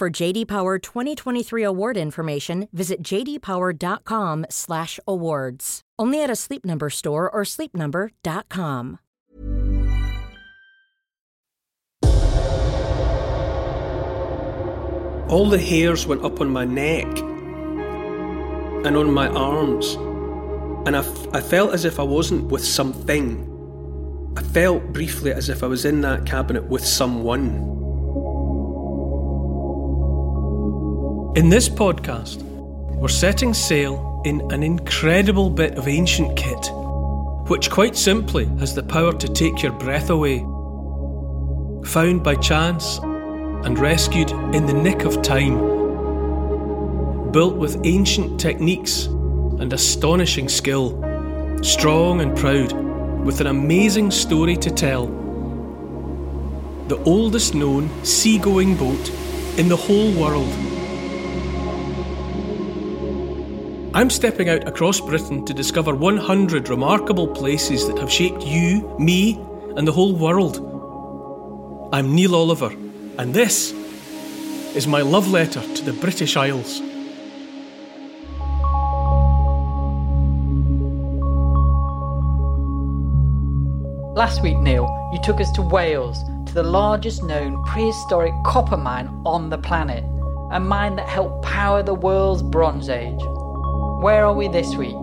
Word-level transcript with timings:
For 0.00 0.08
JD 0.08 0.48
Power 0.48 0.78
2023 0.78 1.62
award 1.62 1.98
information, 1.98 2.68
visit 2.72 3.02
jdpower.com/awards. 3.02 5.80
Only 5.98 6.22
at 6.22 6.30
a 6.30 6.36
Sleep 6.36 6.64
Number 6.64 6.88
store 6.88 7.28
or 7.28 7.42
sleepnumber.com. 7.42 8.98
All 15.28 15.50
the 15.50 15.58
hairs 15.58 16.06
went 16.06 16.24
up 16.24 16.40
on 16.40 16.48
my 16.48 16.64
neck 16.64 17.04
and 18.86 18.96
on 18.96 19.12
my 19.12 19.28
arms, 19.28 19.96
and 20.86 20.96
I, 20.96 21.00
f- 21.00 21.28
I 21.34 21.42
felt 21.42 21.74
as 21.74 21.84
if 21.84 22.00
I 22.00 22.04
wasn't 22.04 22.50
with 22.50 22.64
something. 22.64 23.46
I 24.38 24.42
felt 24.42 24.94
briefly 24.94 25.34
as 25.34 25.50
if 25.50 25.62
I 25.62 25.66
was 25.66 25.84
in 25.84 26.00
that 26.00 26.24
cabinet 26.24 26.64
with 26.64 26.86
someone. 26.86 27.79
In 31.36 31.48
this 31.48 31.68
podcast, 31.68 32.42
we're 32.42 33.06
setting 33.06 33.54
sail 33.54 34.20
in 34.24 34.40
an 34.50 34.64
incredible 34.64 35.48
bit 35.48 35.78
of 35.78 35.86
ancient 35.86 36.36
kit, 36.36 36.70
which 37.46 37.70
quite 37.70 37.96
simply 37.96 38.46
has 38.58 38.74
the 38.74 38.82
power 38.82 39.12
to 39.12 39.28
take 39.28 39.62
your 39.62 39.70
breath 39.70 40.10
away. 40.10 40.40
Found 41.90 42.24
by 42.24 42.34
chance 42.34 42.98
and 42.98 43.78
rescued 43.78 44.32
in 44.52 44.66
the 44.66 44.72
nick 44.72 45.04
of 45.04 45.22
time. 45.22 45.54
Built 47.30 47.54
with 47.54 47.80
ancient 47.84 48.40
techniques 48.40 49.06
and 49.06 49.72
astonishing 49.72 50.48
skill, 50.48 51.00
strong 51.62 52.22
and 52.22 52.36
proud, 52.36 52.72
with 53.24 53.40
an 53.40 53.46
amazing 53.46 54.10
story 54.10 54.56
to 54.56 54.68
tell. 54.68 55.06
The 56.88 57.00
oldest 57.04 57.54
known 57.54 57.88
seagoing 58.04 58.74
boat 58.74 59.10
in 59.56 59.68
the 59.68 59.76
whole 59.76 60.10
world. 60.20 60.79
I'm 63.92 64.08
stepping 64.08 64.48
out 64.48 64.68
across 64.68 65.00
Britain 65.00 65.44
to 65.46 65.52
discover 65.52 65.96
100 65.96 66.68
remarkable 66.68 67.26
places 67.26 67.88
that 67.88 67.98
have 67.98 68.10
shaped 68.10 68.40
you, 68.44 68.88
me, 69.00 69.32
and 69.76 69.86
the 69.86 69.90
whole 69.90 70.14
world. 70.14 70.58
I'm 71.92 72.14
Neil 72.14 72.36
Oliver, 72.36 72.70
and 73.18 73.34
this 73.34 73.72
is 74.76 74.86
my 74.86 75.00
love 75.00 75.28
letter 75.32 75.60
to 75.74 75.84
the 75.84 75.92
British 75.94 76.36
Isles. 76.36 76.80
Last 84.16 84.40
week, 84.40 84.58
Neil, 84.58 84.86
you 85.12 85.18
took 85.24 85.40
us 85.40 85.50
to 85.56 85.62
Wales, 85.62 86.22
to 86.46 86.54
the 86.54 86.62
largest 86.62 87.24
known 87.24 87.60
prehistoric 87.64 88.34
copper 88.46 88.76
mine 88.76 89.08
on 89.26 89.50
the 89.50 89.58
planet, 89.58 90.04
a 90.52 90.60
mine 90.60 90.94
that 90.94 91.08
helped 91.08 91.44
power 91.44 91.82
the 91.82 91.94
world's 91.94 92.40
Bronze 92.40 92.88
Age. 92.88 93.20
Where 94.00 94.24
are 94.24 94.32
we 94.32 94.48
this 94.48 94.76
week? 94.76 94.96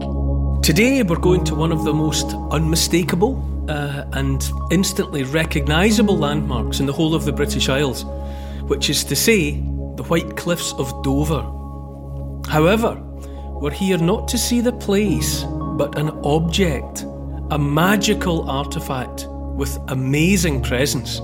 Today, 0.63 1.03
we're 1.03 1.19
going 1.19 1.43
to 1.43 1.53
one 1.53 1.71
of 1.71 1.83
the 1.83 1.93
most 1.93 2.33
unmistakable 2.49 3.37
uh, 3.69 4.05
and 4.13 4.43
instantly 4.71 5.21
recognisable 5.21 6.17
landmarks 6.17 6.79
in 6.79 6.87
the 6.87 6.93
whole 6.93 7.13
of 7.13 7.23
the 7.23 7.31
British 7.31 7.69
Isles, 7.69 8.05
which 8.63 8.89
is 8.89 9.03
to 9.03 9.15
say, 9.15 9.51
the 9.51 10.03
White 10.07 10.35
Cliffs 10.35 10.73
of 10.79 11.03
Dover. 11.03 11.43
However, 12.49 12.99
we're 13.61 13.69
here 13.69 13.99
not 13.99 14.27
to 14.29 14.37
see 14.39 14.61
the 14.61 14.73
place, 14.73 15.43
but 15.43 15.95
an 15.95 16.09
object, 16.23 17.03
a 17.51 17.59
magical 17.59 18.45
artefact 18.45 19.31
with 19.53 19.77
amazing 19.89 20.63
presence. 20.63 21.21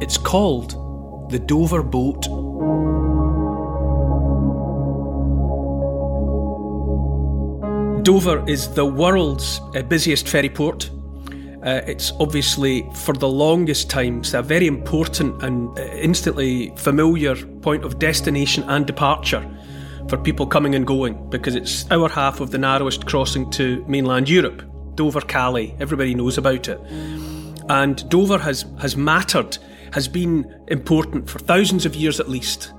It's 0.00 0.16
called 0.16 1.30
the 1.30 1.38
Dover 1.38 1.82
Boat. 1.82 2.26
Dover 8.02 8.44
is 8.48 8.74
the 8.74 8.84
world's 8.84 9.60
uh, 9.76 9.82
busiest 9.82 10.28
ferry 10.28 10.48
port. 10.48 10.90
Uh, 11.64 11.82
it's 11.86 12.12
obviously, 12.18 12.84
for 12.96 13.14
the 13.14 13.28
longest 13.28 13.88
time, 13.88 14.18
it's 14.18 14.34
a 14.34 14.42
very 14.42 14.66
important 14.66 15.40
and 15.44 15.78
uh, 15.78 15.82
instantly 15.82 16.72
familiar 16.76 17.36
point 17.60 17.84
of 17.84 18.00
destination 18.00 18.64
and 18.64 18.86
departure 18.86 19.48
for 20.08 20.18
people 20.18 20.48
coming 20.48 20.74
and 20.74 20.84
going 20.84 21.30
because 21.30 21.54
it's 21.54 21.88
our 21.92 22.08
half 22.08 22.40
of 22.40 22.50
the 22.50 22.58
narrowest 22.58 23.06
crossing 23.06 23.48
to 23.52 23.84
mainland 23.86 24.28
Europe. 24.28 24.62
Dover 24.96 25.20
Calais, 25.20 25.76
everybody 25.78 26.12
knows 26.12 26.36
about 26.38 26.68
it. 26.68 26.80
And 27.68 28.08
Dover 28.10 28.38
has, 28.38 28.64
has 28.80 28.96
mattered, 28.96 29.58
has 29.92 30.08
been 30.08 30.52
important 30.66 31.30
for 31.30 31.38
thousands 31.38 31.86
of 31.86 31.94
years 31.94 32.18
at 32.18 32.28
least. 32.28 32.72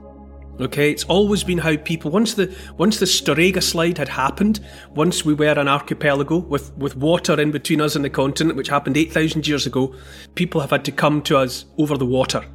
Okay, 0.59 0.91
it's 0.91 1.03
always 1.05 1.43
been 1.43 1.57
how 1.57 1.75
people 1.77 2.11
once 2.11 2.35
the 2.35 2.55
once 2.77 2.99
the 2.99 3.07
Storegga 3.07 3.61
slide 3.61 3.97
had 3.97 4.09
happened, 4.09 4.59
once 4.91 5.25
we 5.25 5.33
were 5.33 5.59
an 5.59 5.67
archipelago 5.67 6.37
with, 6.37 6.71
with 6.77 6.95
water 6.95 7.41
in 7.41 7.49
between 7.49 7.81
us 7.81 7.95
and 7.95 8.05
the 8.05 8.09
continent, 8.09 8.55
which 8.55 8.67
happened 8.67 8.95
eight 8.95 9.11
thousand 9.11 9.47
years 9.47 9.65
ago, 9.65 9.95
people 10.35 10.61
have 10.61 10.69
had 10.69 10.85
to 10.85 10.91
come 10.91 11.23
to 11.23 11.37
us 11.37 11.65
over 11.79 11.97
the 11.97 12.05
water. 12.05 12.45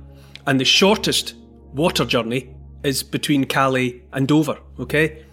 And 0.46 0.60
the 0.60 0.64
shortest 0.64 1.34
water 1.74 2.04
journey 2.04 2.54
is 2.84 3.02
between 3.02 3.44
Calais 3.44 4.00
and 4.12 4.28
Dover, 4.28 4.58
okay? 4.78 5.24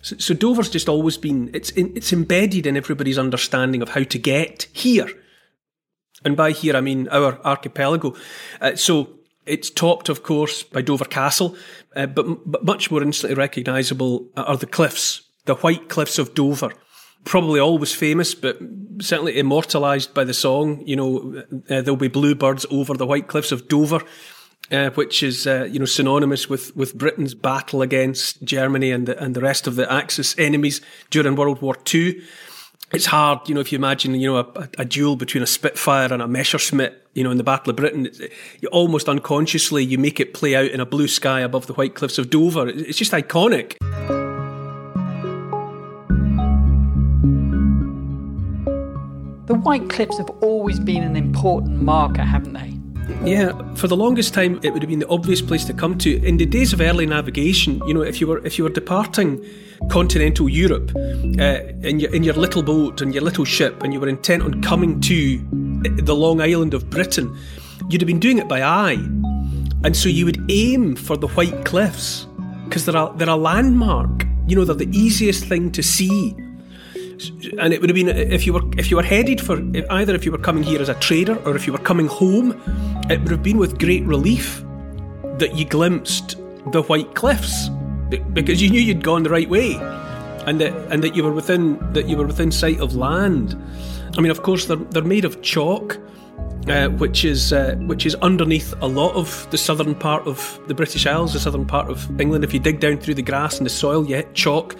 So, 0.00 0.16
so 0.16 0.34
Dover's 0.34 0.70
just 0.70 0.88
always 0.88 1.18
been 1.18 1.50
it's 1.52 1.70
in, 1.70 1.94
it's 1.94 2.12
embedded 2.12 2.66
in 2.66 2.76
everybody's 2.76 3.18
understanding 3.18 3.82
of 3.82 3.90
how 3.90 4.02
to 4.02 4.18
get 4.18 4.66
here. 4.72 5.08
And 6.24 6.38
by 6.38 6.52
here 6.52 6.74
I 6.74 6.80
mean 6.80 7.06
our 7.08 7.38
archipelago. 7.44 8.14
Uh, 8.62 8.76
so 8.76 9.18
it's 9.46 9.70
topped, 9.70 10.08
of 10.08 10.22
course, 10.22 10.62
by 10.62 10.82
Dover 10.82 11.04
Castle, 11.04 11.56
uh, 11.94 12.06
but, 12.06 12.50
but 12.50 12.64
much 12.64 12.90
more 12.90 13.02
instantly 13.02 13.36
recognisable 13.36 14.28
are 14.36 14.56
the 14.56 14.66
cliffs, 14.66 15.22
the 15.44 15.56
White 15.56 15.88
Cliffs 15.88 16.18
of 16.18 16.34
Dover. 16.34 16.72
Probably 17.24 17.58
always 17.58 17.94
famous, 17.94 18.34
but 18.34 18.58
certainly 19.00 19.38
immortalised 19.38 20.12
by 20.12 20.24
the 20.24 20.34
song. 20.34 20.82
You 20.86 20.96
know, 20.96 21.42
uh, 21.70 21.80
there'll 21.80 21.96
be 21.96 22.08
bluebirds 22.08 22.66
over 22.70 22.94
the 22.94 23.06
White 23.06 23.28
Cliffs 23.28 23.50
of 23.50 23.66
Dover, 23.66 24.02
uh, 24.70 24.90
which 24.90 25.22
is 25.22 25.46
uh, 25.46 25.66
you 25.70 25.78
know 25.78 25.86
synonymous 25.86 26.48
with 26.48 26.74
with 26.76 26.96
Britain's 26.96 27.34
battle 27.34 27.80
against 27.80 28.42
Germany 28.42 28.90
and 28.90 29.06
the, 29.06 29.22
and 29.22 29.34
the 29.34 29.40
rest 29.40 29.66
of 29.66 29.76
the 29.76 29.90
Axis 29.90 30.38
enemies 30.38 30.80
during 31.10 31.34
World 31.34 31.62
War 31.62 31.74
Two 31.74 32.22
it's 32.94 33.06
hard, 33.06 33.48
you 33.48 33.54
know, 33.54 33.60
if 33.60 33.72
you 33.72 33.78
imagine, 33.78 34.14
you 34.14 34.32
know, 34.32 34.38
a, 34.38 34.68
a, 34.78 34.84
duel 34.84 35.16
between 35.16 35.42
a 35.42 35.46
Spitfire 35.46 36.12
and 36.12 36.22
a 36.22 36.28
Messerschmitt, 36.28 37.06
you 37.14 37.24
know, 37.24 37.30
in 37.30 37.38
the 37.38 37.44
Battle 37.44 37.70
of 37.70 37.76
Britain, 37.76 38.08
you 38.60 38.68
almost 38.68 39.08
unconsciously 39.08 39.84
you 39.84 39.98
make 39.98 40.20
it 40.20 40.34
play 40.34 40.54
out 40.54 40.70
in 40.70 40.80
a 40.80 40.86
blue 40.86 41.08
sky 41.08 41.40
above 41.40 41.66
the 41.66 41.72
white 41.74 41.94
cliffs 41.94 42.18
of 42.18 42.30
Dover. 42.30 42.68
It's 42.68 42.98
just 42.98 43.12
iconic. 43.12 43.76
The 49.46 49.54
White 49.54 49.90
Cliffs 49.90 50.16
have 50.18 50.30
always 50.40 50.80
been 50.80 51.02
an 51.02 51.16
important 51.16 51.82
marker, 51.82 52.22
haven't 52.22 52.54
they? 52.54 52.83
Yeah, 53.24 53.52
for 53.74 53.88
the 53.88 53.96
longest 53.96 54.34
time, 54.34 54.60
it 54.62 54.72
would 54.72 54.82
have 54.82 54.88
been 54.88 54.98
the 54.98 55.08
obvious 55.08 55.40
place 55.40 55.64
to 55.66 55.74
come 55.74 55.96
to. 55.98 56.22
In 56.24 56.36
the 56.36 56.46
days 56.46 56.72
of 56.72 56.80
early 56.80 57.06
navigation, 57.06 57.80
you 57.86 57.94
know, 57.94 58.02
if 58.02 58.20
you 58.20 58.26
were 58.26 58.44
if 58.46 58.58
you 58.58 58.64
were 58.64 58.70
departing 58.70 59.44
continental 59.90 60.48
Europe 60.48 60.92
uh, 61.38 61.60
in 61.82 62.00
your 62.00 62.14
in 62.14 62.22
your 62.22 62.34
little 62.34 62.62
boat 62.62 63.00
and 63.00 63.14
your 63.14 63.22
little 63.22 63.44
ship, 63.44 63.82
and 63.82 63.92
you 63.92 64.00
were 64.00 64.08
intent 64.08 64.42
on 64.42 64.62
coming 64.62 65.00
to 65.02 65.38
the 66.02 66.14
long 66.14 66.40
island 66.40 66.74
of 66.74 66.88
Britain, 66.90 67.34
you'd 67.88 68.00
have 68.00 68.06
been 68.06 68.20
doing 68.20 68.38
it 68.38 68.48
by 68.48 68.62
eye, 68.62 68.98
and 69.84 69.96
so 69.96 70.08
you 70.08 70.24
would 70.24 70.40
aim 70.50 70.96
for 70.96 71.16
the 71.16 71.28
white 71.28 71.64
cliffs 71.64 72.26
because 72.64 72.86
they're 72.86 72.96
a, 72.96 73.12
they're 73.16 73.28
a 73.28 73.36
landmark. 73.36 74.26
You 74.46 74.56
know, 74.56 74.64
they're 74.64 74.74
the 74.74 74.90
easiest 74.96 75.44
thing 75.44 75.72
to 75.72 75.82
see. 75.82 76.34
And 77.58 77.72
it 77.72 77.80
would 77.80 77.88
have 77.88 77.94
been 77.94 78.08
if 78.08 78.44
you 78.46 78.52
were 78.52 78.62
if 78.76 78.90
you 78.90 78.96
were 78.96 79.02
headed 79.02 79.40
for 79.40 79.62
either 79.90 80.14
if 80.14 80.26
you 80.26 80.32
were 80.32 80.38
coming 80.38 80.62
here 80.62 80.80
as 80.80 80.88
a 80.88 80.94
trader 80.94 81.36
or 81.46 81.56
if 81.56 81.66
you 81.66 81.72
were 81.72 81.78
coming 81.78 82.06
home, 82.06 82.60
it 83.10 83.20
would 83.20 83.30
have 83.30 83.42
been 83.42 83.58
with 83.58 83.78
great 83.78 84.04
relief 84.04 84.64
that 85.38 85.54
you 85.54 85.64
glimpsed 85.64 86.36
the 86.72 86.82
White 86.82 87.14
Cliffs 87.14 87.68
because 88.32 88.62
you 88.62 88.70
knew 88.70 88.80
you'd 88.80 89.04
gone 89.04 89.22
the 89.22 89.30
right 89.30 89.48
way, 89.48 89.74
and 90.46 90.60
that 90.60 90.72
and 90.92 91.02
that 91.02 91.14
you 91.14 91.22
were 91.22 91.32
within 91.32 91.78
that 91.92 92.08
you 92.08 92.16
were 92.16 92.26
within 92.26 92.50
sight 92.50 92.80
of 92.80 92.94
land. 92.94 93.60
I 94.16 94.20
mean, 94.20 94.30
of 94.30 94.42
course, 94.42 94.66
they're 94.66 94.76
they're 94.76 95.02
made 95.02 95.24
of 95.24 95.42
chalk, 95.42 95.98
uh, 96.68 96.88
which 96.88 97.24
is 97.24 97.52
uh, 97.52 97.74
which 97.80 98.06
is 98.06 98.14
underneath 98.16 98.72
a 98.80 98.86
lot 98.86 99.14
of 99.14 99.48
the 99.50 99.58
southern 99.58 99.94
part 99.94 100.26
of 100.26 100.60
the 100.68 100.74
British 100.74 101.06
Isles, 101.06 101.32
the 101.32 101.40
southern 101.40 101.66
part 101.66 101.90
of 101.90 102.20
England. 102.20 102.44
If 102.44 102.54
you 102.54 102.60
dig 102.60 102.80
down 102.80 102.98
through 102.98 103.14
the 103.14 103.22
grass 103.22 103.58
and 103.58 103.66
the 103.66 103.70
soil, 103.70 104.06
you 104.06 104.16
hit 104.16 104.34
chalk, 104.34 104.76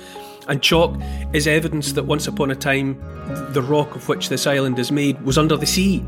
and 0.49 0.63
chalk 0.63 0.99
is 1.33 1.47
evidence 1.47 1.93
that 1.93 2.05
once 2.05 2.27
upon 2.27 2.51
a 2.51 2.57
time, 2.57 2.99
the 3.53 3.63
rock 3.63 3.95
of 3.95 4.09
which 4.09 4.29
this 4.29 4.47
island 4.47 4.79
is 4.79 4.93
made 4.93 5.21
was 5.23 5.39
under 5.39 5.57
the 5.57 5.67
sea. 5.67 6.05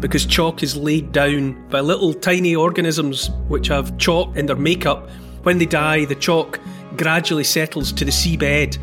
Because 0.00 0.26
chalk 0.26 0.62
is 0.62 0.76
laid 0.76 1.12
down 1.12 1.68
by 1.68 1.80
little 1.80 2.14
tiny 2.14 2.54
organisms 2.54 3.30
which 3.48 3.68
have 3.68 3.96
chalk 3.98 4.36
in 4.36 4.46
their 4.46 4.56
makeup. 4.56 5.08
When 5.42 5.58
they 5.58 5.66
die, 5.66 6.04
the 6.04 6.14
chalk 6.14 6.60
gradually 6.96 7.44
settles 7.44 7.92
to 7.92 8.04
the 8.04 8.10
seabed 8.10 8.78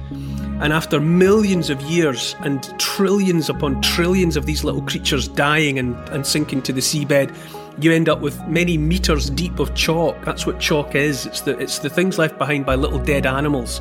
and 0.59 0.73
after 0.73 0.99
millions 0.99 1.69
of 1.69 1.79
years 1.83 2.35
and 2.39 2.63
trillions 2.79 3.47
upon 3.47 3.79
trillions 3.79 4.35
of 4.35 4.47
these 4.47 4.63
little 4.63 4.81
creatures 4.81 5.27
dying 5.27 5.77
and, 5.77 5.95
and 6.09 6.25
sinking 6.25 6.63
to 6.63 6.73
the 6.73 6.81
seabed, 6.81 7.35
you 7.79 7.93
end 7.93 8.09
up 8.09 8.21
with 8.21 8.43
many 8.47 8.75
meters 8.75 9.29
deep 9.29 9.59
of 9.59 9.75
chalk. 9.75 10.19
That's 10.25 10.47
what 10.47 10.59
chalk 10.59 10.95
is. 10.95 11.27
It's 11.27 11.41
the 11.41 11.55
it's 11.59 11.77
the 11.77 11.91
things 11.91 12.17
left 12.17 12.39
behind 12.39 12.65
by 12.65 12.73
little 12.73 12.97
dead 12.97 13.27
animals. 13.27 13.79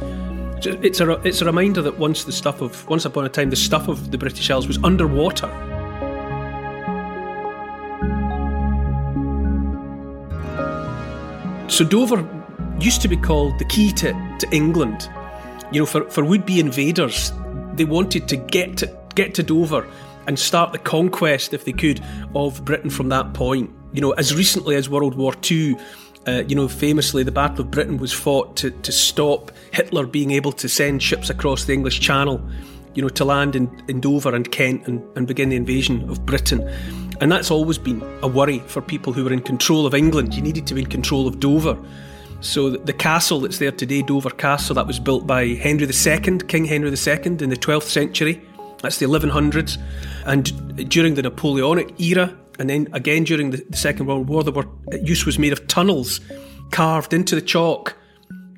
It's 0.64 1.00
a 1.00 1.12
it's 1.26 1.42
a 1.42 1.44
reminder 1.44 1.82
that 1.82 1.98
once 1.98 2.24
the 2.24 2.32
stuff 2.32 2.60
of 2.60 2.86
once 2.88 3.04
upon 3.04 3.24
a 3.24 3.28
time 3.28 3.50
the 3.50 3.56
stuff 3.56 3.88
of 3.88 4.10
the 4.10 4.18
British 4.18 4.50
Isles 4.50 4.66
was 4.66 4.78
underwater. 4.82 5.48
So 11.68 11.84
Dover 11.84 12.26
used 12.80 13.02
to 13.02 13.08
be 13.08 13.16
called 13.16 13.58
the 13.58 13.64
key 13.64 13.92
to, 13.92 14.12
to 14.38 14.48
England 14.50 15.08
you 15.72 15.80
know, 15.80 15.86
for, 15.86 16.08
for 16.10 16.24
would 16.24 16.46
be 16.46 16.60
invaders, 16.60 17.32
they 17.74 17.84
wanted 17.84 18.28
to 18.28 18.36
get 18.36 18.76
to, 18.78 18.98
get 19.14 19.34
to 19.34 19.42
Dover 19.42 19.86
and 20.26 20.38
start 20.38 20.72
the 20.72 20.78
conquest, 20.78 21.54
if 21.54 21.64
they 21.64 21.72
could, 21.72 22.02
of 22.34 22.64
Britain 22.64 22.90
from 22.90 23.08
that 23.10 23.34
point. 23.34 23.70
You 23.92 24.00
know, 24.00 24.12
as 24.12 24.34
recently 24.34 24.76
as 24.76 24.88
World 24.88 25.14
War 25.14 25.34
II, 25.48 25.76
uh, 26.26 26.42
you 26.48 26.56
know, 26.56 26.66
famously, 26.66 27.22
the 27.22 27.32
Battle 27.32 27.60
of 27.60 27.70
Britain 27.70 27.98
was 27.98 28.12
fought 28.12 28.56
to, 28.56 28.70
to 28.70 28.90
stop 28.90 29.52
Hitler 29.72 30.06
being 30.06 30.32
able 30.32 30.52
to 30.52 30.68
send 30.68 31.02
ships 31.02 31.30
across 31.30 31.64
the 31.64 31.72
English 31.72 32.00
Channel, 32.00 32.40
you 32.94 33.02
know, 33.02 33.08
to 33.10 33.24
land 33.24 33.54
in, 33.54 33.70
in 33.88 34.00
Dover 34.00 34.34
and 34.34 34.50
Kent 34.50 34.86
and, 34.88 35.02
and 35.16 35.26
begin 35.26 35.50
the 35.50 35.56
invasion 35.56 36.08
of 36.10 36.26
Britain. 36.26 36.68
And 37.20 37.30
that's 37.30 37.50
always 37.50 37.78
been 37.78 38.02
a 38.22 38.28
worry 38.28 38.58
for 38.66 38.82
people 38.82 39.12
who 39.12 39.24
were 39.24 39.32
in 39.32 39.40
control 39.40 39.86
of 39.86 39.94
England. 39.94 40.34
You 40.34 40.42
needed 40.42 40.66
to 40.66 40.74
be 40.74 40.82
in 40.82 40.88
control 40.88 41.28
of 41.28 41.38
Dover. 41.38 41.78
So 42.40 42.70
the 42.70 42.92
castle 42.92 43.40
that's 43.40 43.58
there 43.58 43.72
today, 43.72 44.02
Dover 44.02 44.30
Castle, 44.30 44.74
that 44.74 44.86
was 44.86 44.98
built 44.98 45.26
by 45.26 45.46
Henry 45.54 45.86
II, 45.86 46.38
King 46.48 46.64
Henry 46.64 46.90
II, 46.90 47.24
in 47.24 47.50
the 47.50 47.56
12th 47.56 47.84
century. 47.84 48.42
That's 48.82 48.98
the 48.98 49.06
1100s. 49.06 49.78
And 50.26 50.88
during 50.90 51.14
the 51.14 51.22
Napoleonic 51.22 51.98
era, 52.00 52.36
and 52.58 52.70
then 52.70 52.88
again 52.92 53.24
during 53.24 53.50
the, 53.50 53.64
Second 53.72 54.06
World 54.06 54.28
War, 54.28 54.44
there 54.44 54.52
were 54.52 54.68
use 55.02 55.26
was 55.26 55.38
made 55.38 55.52
of 55.52 55.66
tunnels 55.66 56.20
carved 56.70 57.12
into 57.12 57.34
the 57.34 57.42
chalk. 57.42 57.96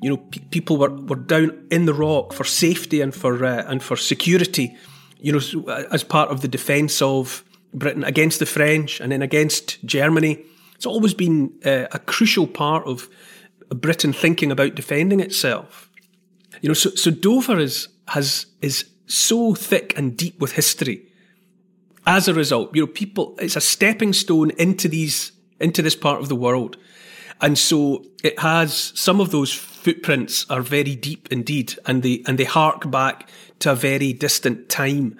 You 0.01 0.11
know, 0.11 0.17
people 0.51 0.77
were, 0.77 0.89
were 0.89 1.17
down 1.17 1.67
in 1.69 1.85
the 1.85 1.93
rock 1.93 2.33
for 2.33 2.45
safety 2.45 3.01
and 3.01 3.13
for 3.13 3.43
uh, 3.43 3.63
and 3.67 3.83
for 3.83 3.97
security. 3.97 4.75
You 5.19 5.33
know, 5.33 5.85
as 5.91 6.03
part 6.03 6.29
of 6.29 6.41
the 6.41 6.47
defence 6.47 7.01
of 7.01 7.43
Britain 7.73 8.03
against 8.03 8.39
the 8.39 8.45
French 8.45 8.99
and 8.99 9.11
then 9.11 9.21
against 9.21 9.83
Germany. 9.85 10.43
It's 10.75 10.85
always 10.85 11.13
been 11.13 11.53
uh, 11.65 11.87
a 11.91 11.99
crucial 11.99 12.47
part 12.47 12.85
of 12.87 13.09
Britain 13.69 14.13
thinking 14.13 14.51
about 14.51 14.75
defending 14.75 15.19
itself. 15.19 15.89
You 16.61 16.69
know, 16.69 16.73
so, 16.73 16.89
so 16.91 17.11
Dover 17.11 17.59
is, 17.59 17.89
has, 18.07 18.47
is 18.61 18.85
so 19.05 19.53
thick 19.53 19.93
and 19.97 20.17
deep 20.17 20.39
with 20.39 20.53
history. 20.53 21.08
As 22.09 22.27
a 22.27 22.33
result, 22.33 22.75
you 22.75 22.81
know, 22.81 22.87
people, 22.87 23.35
it's 23.37 23.55
a 23.55 23.61
stepping 23.61 24.13
stone 24.13 24.49
into 24.57 24.87
these, 24.87 25.31
into 25.59 25.83
this 25.83 25.95
part 25.95 26.19
of 26.19 26.27
the 26.27 26.35
world. 26.35 26.75
And 27.39 27.55
so 27.55 28.03
it 28.23 28.39
has 28.39 28.91
some 28.95 29.21
of 29.21 29.29
those 29.29 29.53
footprints 29.53 30.43
are 30.49 30.63
very 30.63 30.95
deep 30.95 31.27
indeed, 31.29 31.75
and 31.85 32.01
they, 32.01 32.23
and 32.25 32.39
they 32.39 32.45
hark 32.45 32.89
back 32.89 33.29
to 33.59 33.73
a 33.73 33.75
very 33.75 34.11
distant 34.11 34.69
time. 34.69 35.19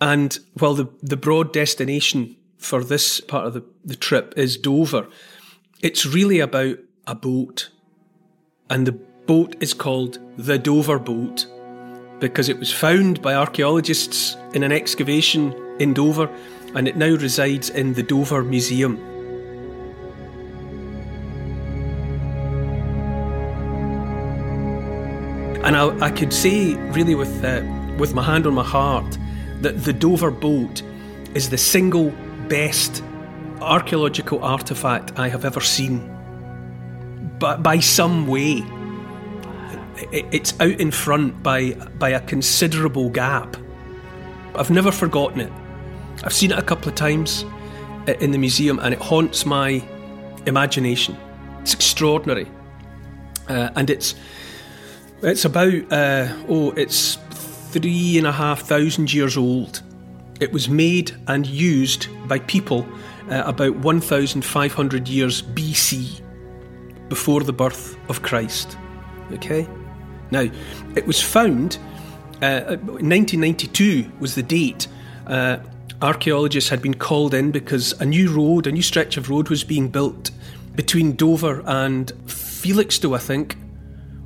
And 0.00 0.36
while 0.54 0.74
the, 0.74 0.88
the 1.00 1.16
broad 1.16 1.52
destination 1.52 2.34
for 2.58 2.82
this 2.82 3.20
part 3.20 3.46
of 3.46 3.54
the, 3.54 3.64
the 3.84 3.94
trip 3.94 4.34
is 4.36 4.56
Dover, 4.56 5.06
it's 5.80 6.04
really 6.04 6.40
about 6.40 6.78
a 7.06 7.14
boat. 7.14 7.70
And 8.68 8.84
the 8.84 8.98
boat 9.26 9.54
is 9.60 9.74
called 9.74 10.18
the 10.36 10.58
Dover 10.58 10.98
Boat 10.98 11.46
because 12.18 12.48
it 12.48 12.58
was 12.58 12.72
found 12.72 13.22
by 13.22 13.34
archaeologists 13.34 14.36
in 14.54 14.64
an 14.64 14.72
excavation 14.72 15.54
in 15.80 15.94
Dover 15.94 16.28
and 16.74 16.86
it 16.86 16.96
now 16.96 17.14
resides 17.16 17.70
in 17.70 17.94
the 17.94 18.02
Dover 18.02 18.44
Museum. 18.44 18.98
And 25.64 25.76
I, 25.76 26.06
I 26.06 26.10
could 26.10 26.32
say, 26.32 26.74
really, 26.92 27.14
with, 27.14 27.44
uh, 27.44 27.62
with 27.98 28.14
my 28.14 28.22
hand 28.22 28.46
on 28.46 28.54
my 28.54 28.64
heart, 28.64 29.18
that 29.60 29.84
the 29.84 29.92
Dover 29.92 30.30
boat 30.30 30.82
is 31.34 31.50
the 31.50 31.58
single 31.58 32.10
best 32.48 33.02
archaeological 33.60 34.38
artefact 34.38 35.18
I 35.18 35.28
have 35.28 35.44
ever 35.44 35.60
seen 35.60 36.10
but 37.40 37.62
by 37.62 37.80
some 37.80 38.28
way. 38.28 38.62
It's 40.12 40.58
out 40.60 40.78
in 40.80 40.90
front 40.90 41.42
by 41.42 41.72
by 41.98 42.10
a 42.10 42.20
considerable 42.20 43.10
gap. 43.10 43.56
I've 44.54 44.70
never 44.70 44.92
forgotten 44.92 45.40
it. 45.40 45.52
I've 46.24 46.32
seen 46.32 46.52
it 46.52 46.58
a 46.58 46.62
couple 46.62 46.88
of 46.88 46.94
times 46.94 47.44
in 48.20 48.30
the 48.30 48.38
museum, 48.38 48.78
and 48.78 48.92
it 48.94 49.00
haunts 49.00 49.46
my 49.46 49.82
imagination. 50.46 51.16
It's 51.60 51.74
extraordinary, 51.74 52.48
uh, 53.48 53.70
and 53.76 53.90
it's 53.90 54.14
it's 55.22 55.44
about 55.44 55.92
uh, 55.92 56.28
oh, 56.48 56.72
it's 56.76 57.16
three 57.70 58.18
and 58.18 58.26
a 58.26 58.32
half 58.32 58.62
thousand 58.62 59.12
years 59.12 59.36
old. 59.36 59.82
It 60.40 60.52
was 60.52 60.68
made 60.68 61.14
and 61.28 61.46
used 61.46 62.08
by 62.26 62.38
people 62.40 62.86
uh, 63.30 63.42
about 63.44 63.76
1,500 63.76 65.08
years 65.08 65.42
BC 65.42 66.22
before 67.08 67.42
the 67.42 67.52
birth 67.52 67.96
of 68.08 68.22
Christ. 68.22 68.78
Okay? 69.32 69.68
Now, 70.30 70.48
it 70.96 71.06
was 71.06 71.22
found, 71.22 71.76
uh, 72.40 72.76
1992 72.76 74.10
was 74.18 74.34
the 74.34 74.42
date. 74.42 74.88
Uh, 76.00 76.06
archaeologists 76.06 76.70
had 76.70 76.82
been 76.82 76.94
called 76.94 77.34
in 77.34 77.50
because 77.50 77.92
a 78.00 78.04
new 78.04 78.30
road, 78.30 78.66
a 78.66 78.72
new 78.72 78.82
stretch 78.82 79.16
of 79.16 79.30
road 79.30 79.48
was 79.48 79.64
being 79.64 79.88
built 79.88 80.30
between 80.74 81.16
Dover 81.16 81.62
and 81.66 82.12
Felixstowe, 82.26 83.14
I 83.14 83.18
think, 83.18 83.56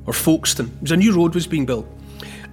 or 0.05 0.13
Folkestone. 0.13 0.71
It 0.77 0.81
was 0.81 0.91
a 0.91 0.97
new 0.97 1.15
road 1.15 1.33
was 1.33 1.47
being 1.47 1.65
built. 1.65 1.87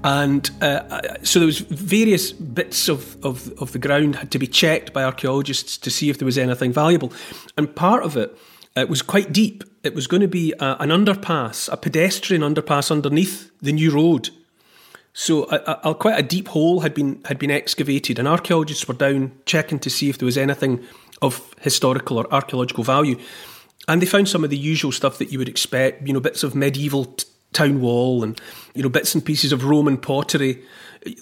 And 0.05 0.50
uh, 0.61 0.64
uh, 0.64 1.14
so 1.23 1.38
there 1.38 1.47
was 1.47 1.61
various 1.61 2.33
bits 2.33 2.88
of, 2.88 3.25
of, 3.25 3.52
of 3.61 3.73
the 3.73 3.79
ground 3.79 4.17
had 4.17 4.33
to 4.33 4.38
be 4.38 4.49
checked 4.49 4.93
by 4.93 5.05
archaeologists 5.05 5.79
to 5.79 5.91
see 5.91 6.11
if 6.11 6.19
there 6.19 6.26
was 6.26 6.38
anything 6.38 6.73
valuable. 6.73 7.12
And 7.57 7.75
part 7.75 8.02
of 8.02 8.17
it 8.17 8.37
it 8.75 8.88
was 8.88 9.02
quite 9.02 9.33
deep. 9.33 9.64
It 9.83 9.95
was 9.95 10.07
going 10.07 10.23
to 10.23 10.29
be 10.29 10.52
a, 10.59 10.76
an 10.81 10.88
underpass, 10.88 11.71
a 11.71 11.76
pedestrian 11.76 12.43
underpass 12.43 12.91
underneath 12.91 13.50
the 13.61 13.73
new 13.73 13.91
road. 13.91 14.31
So 15.14 15.45
a, 15.50 15.90
a, 15.90 15.95
quite 15.95 16.19
a 16.19 16.23
deep 16.23 16.49
hole 16.49 16.81
had 16.81 16.95
been 16.95 17.21
had 17.26 17.38
been 17.38 17.50
excavated, 17.50 18.19
and 18.19 18.26
archaeologists 18.26 18.88
were 18.88 18.95
down 18.95 19.33
checking 19.45 19.78
to 19.81 19.90
see 19.90 20.09
if 20.09 20.19
there 20.19 20.26
was 20.26 20.38
anything 20.38 20.85
of 21.21 21.54
historical 21.61 22.19
or 22.19 22.33
archaeological 22.33 22.83
value. 22.83 23.19
And 23.88 24.00
they 24.00 24.07
found 24.07 24.28
some 24.28 24.45
of 24.45 24.50
the 24.50 24.57
usual 24.57 24.92
stuff 24.92 25.19
that 25.19 25.33
you 25.33 25.38
would 25.38 25.49
expect, 25.49 26.07
you 26.07 26.12
know, 26.12 26.21
bits 26.21 26.42
of 26.42 26.54
medieval 26.54 27.07
t- 27.07 27.26
town 27.52 27.81
wall 27.81 28.23
and 28.23 28.40
you 28.75 28.83
know 28.83 28.88
bits 28.88 29.14
and 29.14 29.25
pieces 29.25 29.52
of 29.52 29.64
Roman 29.64 29.99
pottery, 29.99 30.62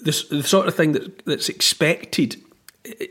this 0.03 0.27
the 0.27 0.43
sort 0.43 0.67
of 0.67 0.75
thing 0.75 0.93
that 0.93 1.25
that's 1.25 1.49
expected 1.49 2.37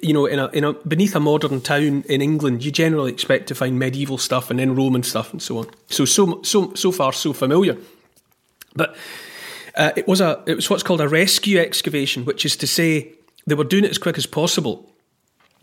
you 0.02 0.12
know, 0.12 0.26
in 0.26 0.38
a, 0.38 0.49
in 0.49 0.64
a 0.64 0.72
beneath 0.72 1.14
a 1.14 1.20
modern 1.20 1.60
town 1.60 2.02
in 2.08 2.20
England, 2.20 2.64
you 2.64 2.72
generally 2.72 3.12
expect 3.12 3.46
to 3.49 3.54
find 3.54 3.78
medieval 3.78 4.18
stuff 4.18 4.50
and 4.50 4.58
then 4.58 4.75
Roman 4.75 5.02
stuff 5.02 5.32
and 5.32 5.40
so 5.40 5.58
on. 5.58 5.70
So 5.88 6.04
so 6.04 6.42
so 6.42 6.75
so 6.75 6.90
far 6.90 7.12
so 7.12 7.32
familiar, 7.32 7.76
but 8.75 8.96
uh, 9.80 9.92
it 9.96 10.06
was 10.06 10.20
a 10.20 10.42
it 10.46 10.54
was 10.54 10.68
what's 10.68 10.82
called 10.82 11.00
a 11.00 11.08
rescue 11.08 11.58
excavation, 11.58 12.26
which 12.26 12.44
is 12.44 12.54
to 12.54 12.66
say 12.66 13.12
they 13.46 13.54
were 13.54 13.64
doing 13.64 13.84
it 13.84 13.90
as 13.90 13.99
quick 13.99 14.18
as 14.18 14.26
possible. 14.26 14.87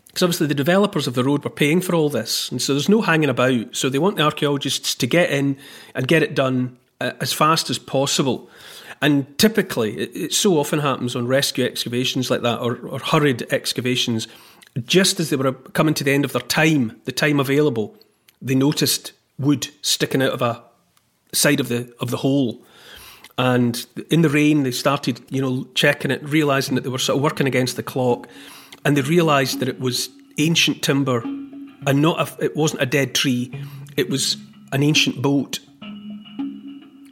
Because 0.08 0.24
obviously 0.24 0.48
the 0.48 0.54
developers 0.54 1.06
of 1.06 1.14
the 1.14 1.22
road 1.22 1.44
were 1.44 1.50
paying 1.50 1.80
for 1.80 1.94
all 1.94 2.08
this, 2.08 2.50
and 2.50 2.60
so 2.60 2.74
there's 2.74 2.88
no 2.88 3.00
hanging 3.00 3.30
about. 3.30 3.76
So 3.76 3.88
they 3.88 4.00
want 4.00 4.16
the 4.16 4.24
archaeologists 4.24 4.96
to 4.96 5.06
get 5.06 5.30
in 5.30 5.56
and 5.94 6.08
get 6.08 6.24
it 6.24 6.34
done 6.34 6.76
uh, 7.00 7.12
as 7.20 7.32
fast 7.32 7.70
as 7.70 7.78
possible. 7.78 8.50
And 9.00 9.38
typically, 9.38 9.96
it, 9.96 10.16
it, 10.16 10.34
so 10.34 10.58
often 10.58 10.80
happens 10.80 11.14
on 11.14 11.28
rescue 11.28 11.64
excavations 11.64 12.28
like 12.28 12.42
that 12.42 12.58
or, 12.58 12.76
or 12.78 12.98
hurried 12.98 13.46
excavations, 13.52 14.26
just 14.84 15.20
as 15.20 15.30
they 15.30 15.36
were 15.36 15.52
coming 15.52 15.94
to 15.94 16.02
the 16.02 16.12
end 16.12 16.24
of 16.24 16.32
their 16.32 16.42
time, 16.42 17.00
the 17.04 17.12
time 17.12 17.38
available, 17.38 17.94
they 18.42 18.56
noticed 18.56 19.12
wood 19.38 19.68
sticking 19.80 20.22
out 20.22 20.32
of 20.32 20.42
a 20.42 20.64
side 21.32 21.60
of 21.60 21.68
the 21.68 21.94
of 22.00 22.10
the 22.10 22.16
hole. 22.16 22.64
And 23.38 23.86
in 24.10 24.22
the 24.22 24.28
rain, 24.28 24.64
they 24.64 24.72
started, 24.72 25.20
you 25.30 25.40
know, 25.40 25.68
checking 25.74 26.10
it, 26.10 26.22
realizing 26.28 26.74
that 26.74 26.82
they 26.82 26.90
were 26.90 26.98
sort 26.98 27.16
of 27.16 27.22
working 27.22 27.46
against 27.46 27.76
the 27.76 27.84
clock, 27.84 28.28
and 28.84 28.96
they 28.96 29.02
realized 29.02 29.60
that 29.60 29.68
it 29.68 29.78
was 29.78 30.10
ancient 30.38 30.82
timber, 30.82 31.20
and 31.86 32.02
not 32.02 32.20
a, 32.20 32.44
it 32.44 32.56
wasn't 32.56 32.82
a 32.82 32.86
dead 32.86 33.14
tree. 33.14 33.52
It 33.96 34.10
was 34.10 34.36
an 34.72 34.82
ancient 34.82 35.22
boat 35.22 35.60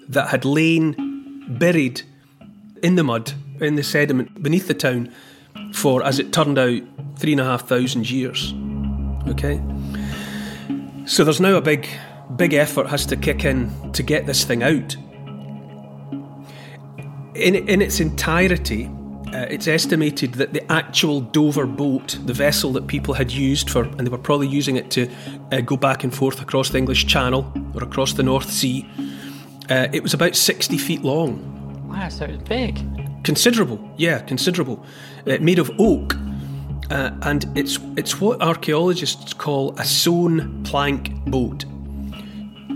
that 0.08 0.28
had 0.28 0.44
lain 0.44 1.46
buried 1.48 2.02
in 2.82 2.96
the 2.96 3.04
mud, 3.04 3.32
in 3.60 3.76
the 3.76 3.84
sediment 3.84 4.42
beneath 4.42 4.66
the 4.66 4.74
town 4.74 5.12
for, 5.72 6.02
as 6.02 6.18
it 6.18 6.32
turned 6.32 6.58
out, 6.58 6.82
three 7.16 7.32
and 7.32 7.40
a 7.40 7.44
half 7.44 7.68
thousand 7.68 8.10
years. 8.10 8.52
Okay? 9.28 9.62
So 11.06 11.22
there's 11.22 11.40
now 11.40 11.54
a 11.54 11.60
big, 11.60 11.88
big 12.34 12.52
effort 12.52 12.88
has 12.88 13.06
to 13.06 13.16
kick 13.16 13.44
in 13.44 13.92
to 13.92 14.02
get 14.02 14.26
this 14.26 14.44
thing 14.44 14.62
out. 14.62 14.96
In, 17.36 17.54
in 17.68 17.82
its 17.82 18.00
entirety, 18.00 18.90
uh, 19.32 19.46
it's 19.50 19.68
estimated 19.68 20.34
that 20.34 20.52
the 20.52 20.72
actual 20.72 21.20
Dover 21.20 21.66
boat, 21.66 22.18
the 22.24 22.32
vessel 22.32 22.72
that 22.72 22.86
people 22.86 23.12
had 23.14 23.30
used 23.30 23.68
for, 23.68 23.82
and 23.82 24.00
they 24.00 24.08
were 24.08 24.16
probably 24.16 24.48
using 24.48 24.76
it 24.76 24.90
to 24.92 25.10
uh, 25.52 25.60
go 25.60 25.76
back 25.76 26.04
and 26.04 26.14
forth 26.14 26.40
across 26.40 26.70
the 26.70 26.78
English 26.78 27.06
Channel 27.06 27.52
or 27.74 27.82
across 27.82 28.14
the 28.14 28.22
North 28.22 28.50
Sea, 28.50 28.88
uh, 29.68 29.88
it 29.92 30.02
was 30.02 30.14
about 30.14 30.36
60 30.36 30.78
feet 30.78 31.02
long. 31.02 31.88
Wow, 31.88 32.08
so 32.08 32.24
it 32.24 32.30
was 32.30 32.42
big. 32.42 32.80
Considerable, 33.24 33.80
yeah, 33.96 34.20
considerable. 34.20 34.84
Uh, 35.26 35.38
made 35.40 35.58
of 35.58 35.70
oak, 35.78 36.14
uh, 36.90 37.10
and 37.22 37.46
it's 37.58 37.78
it's 37.96 38.20
what 38.20 38.40
archaeologists 38.40 39.34
call 39.34 39.76
a 39.78 39.84
sewn 39.84 40.62
plank 40.62 41.10
boat, 41.26 41.64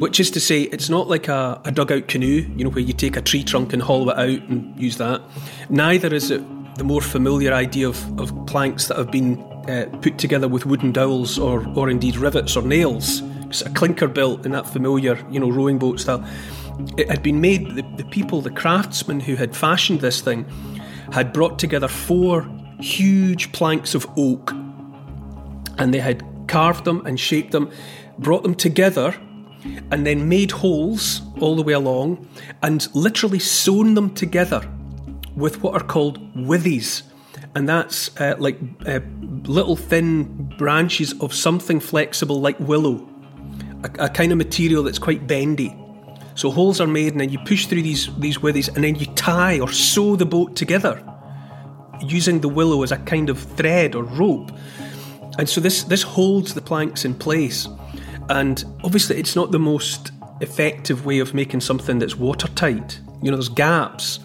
which 0.01 0.19
is 0.19 0.31
to 0.33 0.41
say, 0.41 0.63
it's 0.63 0.89
not 0.89 1.09
like 1.09 1.29
a, 1.29 1.61
a 1.65 1.71
dugout 1.71 2.09
canoe, 2.09 2.49
you 2.57 2.65
know, 2.65 2.71
where 2.71 2.83
you 2.83 2.93
take 2.93 3.17
a 3.17 3.23
tree 3.23 3.45
trunk 3.45 3.73
and 3.73 3.83
hollow 3.83 4.11
it 4.11 4.19
out 4.19 4.49
and 4.49 4.79
use 4.81 4.97
that. 4.97 5.23
Neither 5.69 6.13
is 6.13 6.31
it 6.31 6.43
the 6.77 6.85
more 6.85 7.01
familiar 7.01 7.53
idea 7.53 7.89
of, 7.89 8.19
of 8.19 8.35
planks 8.47 8.89
that 8.89 8.97
have 8.97 9.11
been 9.11 9.39
uh, 9.69 9.87
put 10.01 10.19
together 10.19 10.49
with 10.49 10.67
wooden 10.67 10.91
dowels 10.91 11.39
or, 11.39 11.67
or 11.77 11.91
indeed 11.91 12.17
rivets 12.17 12.57
or 12.57 12.63
nails. 12.63 13.23
It's 13.47 13.63
a 13.63 13.71
clinker 13.71 14.09
built 14.09 14.47
in 14.47 14.53
that 14.53 14.67
familiar, 14.67 15.25
you 15.31 15.39
know, 15.39 15.51
rowing 15.51 15.79
boat 15.79 16.01
style 16.01 16.27
it 16.97 17.11
had 17.11 17.23
been 17.23 17.41
made, 17.41 17.75
the, 17.75 17.83
the 17.97 18.05
people, 18.05 18.41
the 18.41 18.51
craftsmen 18.51 19.21
who 19.21 19.37
had 19.37 19.55
fashioned 19.55 20.01
this 20.01 20.21
thing, 20.21 20.45
had 21.13 21.33
brought 21.33 21.59
together 21.59 21.89
four 21.89 22.49
huge 22.81 23.53
planks 23.53 23.95
of 23.95 24.07
oak 24.17 24.53
and 25.79 25.93
they 25.93 25.99
had 25.99 26.25
carved 26.49 26.85
them 26.85 27.05
and 27.07 27.19
shaped 27.19 27.53
them, 27.53 27.71
brought 28.19 28.43
them 28.43 28.55
together, 28.55 29.15
and 29.91 30.07
then 30.07 30.29
made 30.29 30.51
holes 30.51 31.23
all 31.41 31.57
the 31.57 31.63
way 31.63 31.73
along 31.73 32.27
and 32.63 32.89
literally 32.95 33.39
sewn 33.39 33.95
them 33.95 34.15
together 34.15 34.63
with 35.37 35.63
what 35.63 35.75
are 35.75 35.85
called 35.85 36.35
withies. 36.35 37.03
And 37.55 37.69
that's 37.69 38.17
uh, 38.21 38.37
like 38.39 38.59
uh, 38.87 39.01
little 39.45 39.77
thin 39.77 40.55
branches 40.57 41.15
of 41.21 41.35
something 41.35 41.81
flexible 41.81 42.41
like 42.41 42.59
willow, 42.61 43.09
a, 43.83 44.05
a 44.05 44.09
kind 44.09 44.31
of 44.33 44.39
material 44.39 44.83
that's 44.83 44.99
quite 44.99 45.27
bendy. 45.27 45.77
So 46.37 46.51
holes 46.51 46.81
are 46.81 46.87
made, 46.87 47.13
and 47.13 47.21
then 47.21 47.31
you 47.31 47.39
push 47.41 47.67
through 47.67 47.83
these 47.83 48.09
these 48.19 48.39
withies, 48.39 48.75
and 48.75 48.85
then 48.85 48.95
you 48.95 49.07
tie 49.07 49.59
or 49.59 49.71
sew 49.73 50.17
the 50.17 50.27
boat 50.27 50.55
together 50.55 51.03
using 52.01 52.41
the 52.41 52.49
willow 52.49 52.83
as 52.83 52.93
a 52.93 52.99
kind 52.99 53.29
of 53.29 53.39
thread 53.39 53.95
or 53.95 54.05
rope. 54.05 54.53
And 55.39 55.49
so 55.49 55.61
this 55.61 55.83
this 55.85 56.03
holds 56.03 56.55
the 56.55 56.63
planks 56.63 57.05
in 57.05 57.15
place. 57.15 57.69
And 58.31 58.65
obviously, 58.85 59.19
it's 59.19 59.35
not 59.35 59.51
the 59.51 59.59
most 59.59 60.13
effective 60.41 61.05
way 61.05 61.19
of 61.19 61.35
making 61.35 61.61
something 61.61 61.99
that's 61.99 62.17
watertight. 62.17 63.01
You 63.23 63.31
know, 63.31 63.37
there's 63.37 63.49
gaps, 63.49 64.21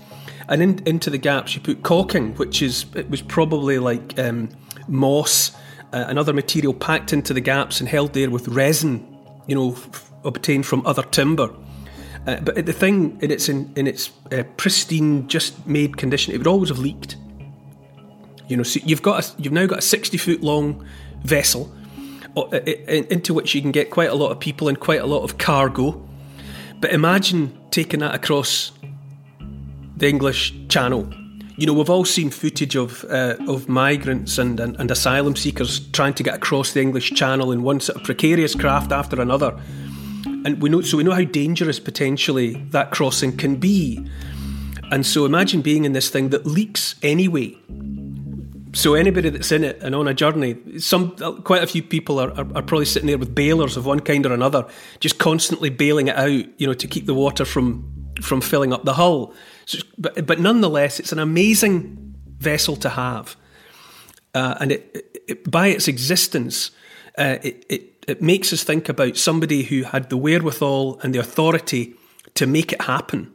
and 0.47 0.61
in, 0.61 0.79
into 0.85 1.09
the 1.09 1.17
gaps 1.17 1.55
you 1.55 1.61
put 1.61 1.81
caulking, 1.81 2.35
which 2.35 2.61
is 2.61 2.85
it 2.95 3.09
was 3.09 3.23
probably 3.23 3.79
like 3.79 4.17
um, 4.19 4.49
moss, 4.87 5.51
uh, 5.91 6.05
another 6.07 6.33
material 6.33 6.73
packed 6.73 7.13
into 7.13 7.33
the 7.33 7.41
gaps 7.41 7.79
and 7.79 7.89
held 7.89 8.13
there 8.13 8.29
with 8.29 8.47
resin. 8.47 9.05
You 9.47 9.55
know, 9.55 9.71
f- 9.71 10.11
obtained 10.23 10.67
from 10.67 10.85
other 10.85 11.03
timber. 11.03 11.49
Uh, 12.27 12.39
but 12.41 12.65
the 12.65 12.73
thing 12.73 13.17
in 13.21 13.31
its 13.31 13.49
in, 13.49 13.73
in 13.75 13.87
its 13.87 14.11
uh, 14.31 14.43
pristine, 14.55 15.27
just 15.27 15.65
made 15.65 15.97
condition, 15.97 16.33
it 16.33 16.37
would 16.37 16.47
always 16.47 16.69
have 16.69 16.79
leaked. 16.79 17.17
You 18.47 18.57
know, 18.57 18.63
so 18.63 18.79
you've 18.83 19.01
got 19.01 19.25
a, 19.25 19.41
you've 19.41 19.53
now 19.53 19.65
got 19.65 19.79
a 19.79 19.81
sixty 19.81 20.17
foot 20.17 20.41
long 20.41 20.85
vessel 21.23 21.71
into 22.35 23.33
which 23.33 23.55
you 23.55 23.61
can 23.61 23.71
get 23.71 23.89
quite 23.89 24.09
a 24.09 24.15
lot 24.15 24.31
of 24.31 24.39
people 24.39 24.67
and 24.67 24.79
quite 24.79 25.01
a 25.01 25.05
lot 25.05 25.23
of 25.23 25.37
cargo. 25.37 26.07
But 26.81 26.91
imagine 26.91 27.57
taking 27.71 28.01
that 28.01 28.13
across 28.13 28.71
the 29.97 30.09
English 30.09 30.53
Channel. 30.67 31.11
You 31.57 31.65
know, 31.65 31.73
we've 31.73 31.89
all 31.89 32.03
seen 32.03 32.29
footage 32.29 32.75
of 32.75 33.05
uh, 33.05 33.37
of 33.47 33.69
migrants 33.69 34.37
and, 34.37 34.59
and, 34.59 34.75
and 34.77 34.91
asylum 34.91 35.35
seekers 35.37 35.79
trying 35.91 36.13
to 36.15 36.23
get 36.23 36.35
across 36.35 36.73
the 36.73 36.81
English 36.81 37.11
Channel 37.11 37.51
in 37.53 37.63
one 37.63 37.79
sort 37.79 37.97
of 37.97 38.03
precarious 38.03 38.55
craft 38.55 38.91
after 38.91 39.21
another 39.21 39.57
and 40.45 40.61
we 40.61 40.69
know 40.69 40.81
so 40.81 40.95
we 40.95 41.03
know 41.03 41.11
how 41.11 41.23
dangerous 41.23 41.79
potentially 41.79 42.53
that 42.69 42.91
crossing 42.91 43.35
can 43.35 43.55
be. 43.55 44.07
And 44.91 45.03
so 45.05 45.25
imagine 45.25 45.61
being 45.61 45.83
in 45.83 45.93
this 45.93 46.09
thing 46.09 46.29
that 46.29 46.45
leaks 46.45 46.95
anyway. 47.01 47.57
So 48.75 48.93
anybody 48.93 49.29
that's 49.29 49.53
in 49.53 49.63
it 49.63 49.81
and 49.81 49.95
on 49.95 50.09
a 50.09 50.13
journey, 50.13 50.57
some 50.79 51.15
quite 51.43 51.63
a 51.63 51.67
few 51.67 51.81
people 51.81 52.19
are, 52.19 52.31
are, 52.31 52.47
are, 52.55 52.61
probably 52.61 52.83
sitting 52.83 53.07
there 53.07 53.17
with 53.17 53.33
bailers 53.33 53.77
of 53.77 53.85
one 53.85 54.01
kind 54.01 54.25
or 54.25 54.33
another, 54.33 54.67
just 54.99 55.17
constantly 55.17 55.69
bailing 55.69 56.09
it 56.09 56.17
out, 56.17 56.45
you 56.59 56.67
know, 56.67 56.73
to 56.73 56.85
keep 56.85 57.05
the 57.05 57.13
water 57.13 57.45
from 57.45 57.89
from 58.21 58.41
filling 58.41 58.73
up 58.73 58.83
the 58.83 58.93
hull. 58.93 59.33
So, 59.65 59.79
but 59.97 60.27
but 60.27 60.41
nonetheless, 60.41 60.99
it's 60.99 61.13
an 61.13 61.19
amazing 61.19 62.15
vessel 62.37 62.75
to 62.77 62.89
have, 62.89 63.37
uh, 64.33 64.55
and 64.59 64.73
it, 64.73 65.21
it, 65.25 65.49
by 65.49 65.67
its 65.67 65.87
existence, 65.87 66.71
uh, 67.17 67.37
it, 67.41 67.65
it 67.69 68.05
it 68.09 68.21
makes 68.21 68.51
us 68.51 68.63
think 68.63 68.89
about 68.89 69.15
somebody 69.15 69.63
who 69.63 69.83
had 69.83 70.09
the 70.09 70.17
wherewithal 70.17 70.99
and 71.01 71.15
the 71.15 71.19
authority 71.19 71.95
to 72.33 72.45
make 72.45 72.73
it 72.73 72.81
happen. 72.81 73.33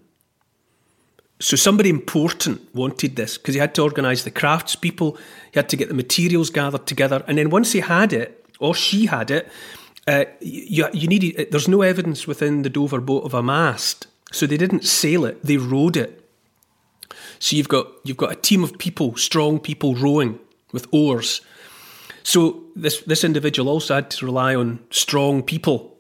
So 1.41 1.57
somebody 1.57 1.89
important 1.89 2.75
wanted 2.75 3.17
this 3.17 3.39
because 3.39 3.55
he 3.55 3.61
had 3.61 3.75
to 3.77 3.83
organise 3.83 4.25
the 4.25 4.31
craftspeople, 4.31 5.17
he 5.53 5.59
had 5.59 5.71
to 5.71 5.77
get 5.77 5.89
the 5.89 5.95
materials 5.95 6.51
gathered 6.51 6.87
together, 6.87 7.25
and 7.27 7.39
then 7.39 7.49
once 7.49 7.73
he 7.73 7.81
had 7.81 8.13
it 8.13 8.45
or 8.59 8.75
she 8.75 9.07
had 9.07 9.31
it, 9.31 9.51
uh, 10.07 10.27
you, 10.41 10.87
you 10.93 11.09
needed. 11.09 11.51
There's 11.51 11.69
no 11.69 11.81
evidence 11.81 12.27
within 12.27 12.63
the 12.63 12.69
Dover 12.69 13.01
boat 13.01 13.25
of 13.25 13.33
a 13.33 13.43
mast, 13.43 14.07
so 14.33 14.47
they 14.47 14.59
didn't 14.59 14.85
sail 14.85 15.25
it; 15.25 15.43
they 15.43 15.57
rowed 15.57 15.97
it. 15.97 16.29
So 17.39 17.57
you've 17.57 17.69
got 17.69 17.87
you've 18.05 18.19
got 18.19 18.33
a 18.33 18.37
team 18.37 18.63
of 18.63 18.77
people, 18.79 19.17
strong 19.17 19.59
people, 19.59 19.95
rowing 19.95 20.39
with 20.73 20.87
oars, 20.91 21.41
so 22.23 22.65
this 22.77 23.01
this 23.03 23.25
individual 23.25 23.71
also 23.71 23.95
had 23.95 24.11
to 24.11 24.27
rely 24.27 24.55
on 24.55 24.81
strong 24.91 25.43
people 25.43 25.97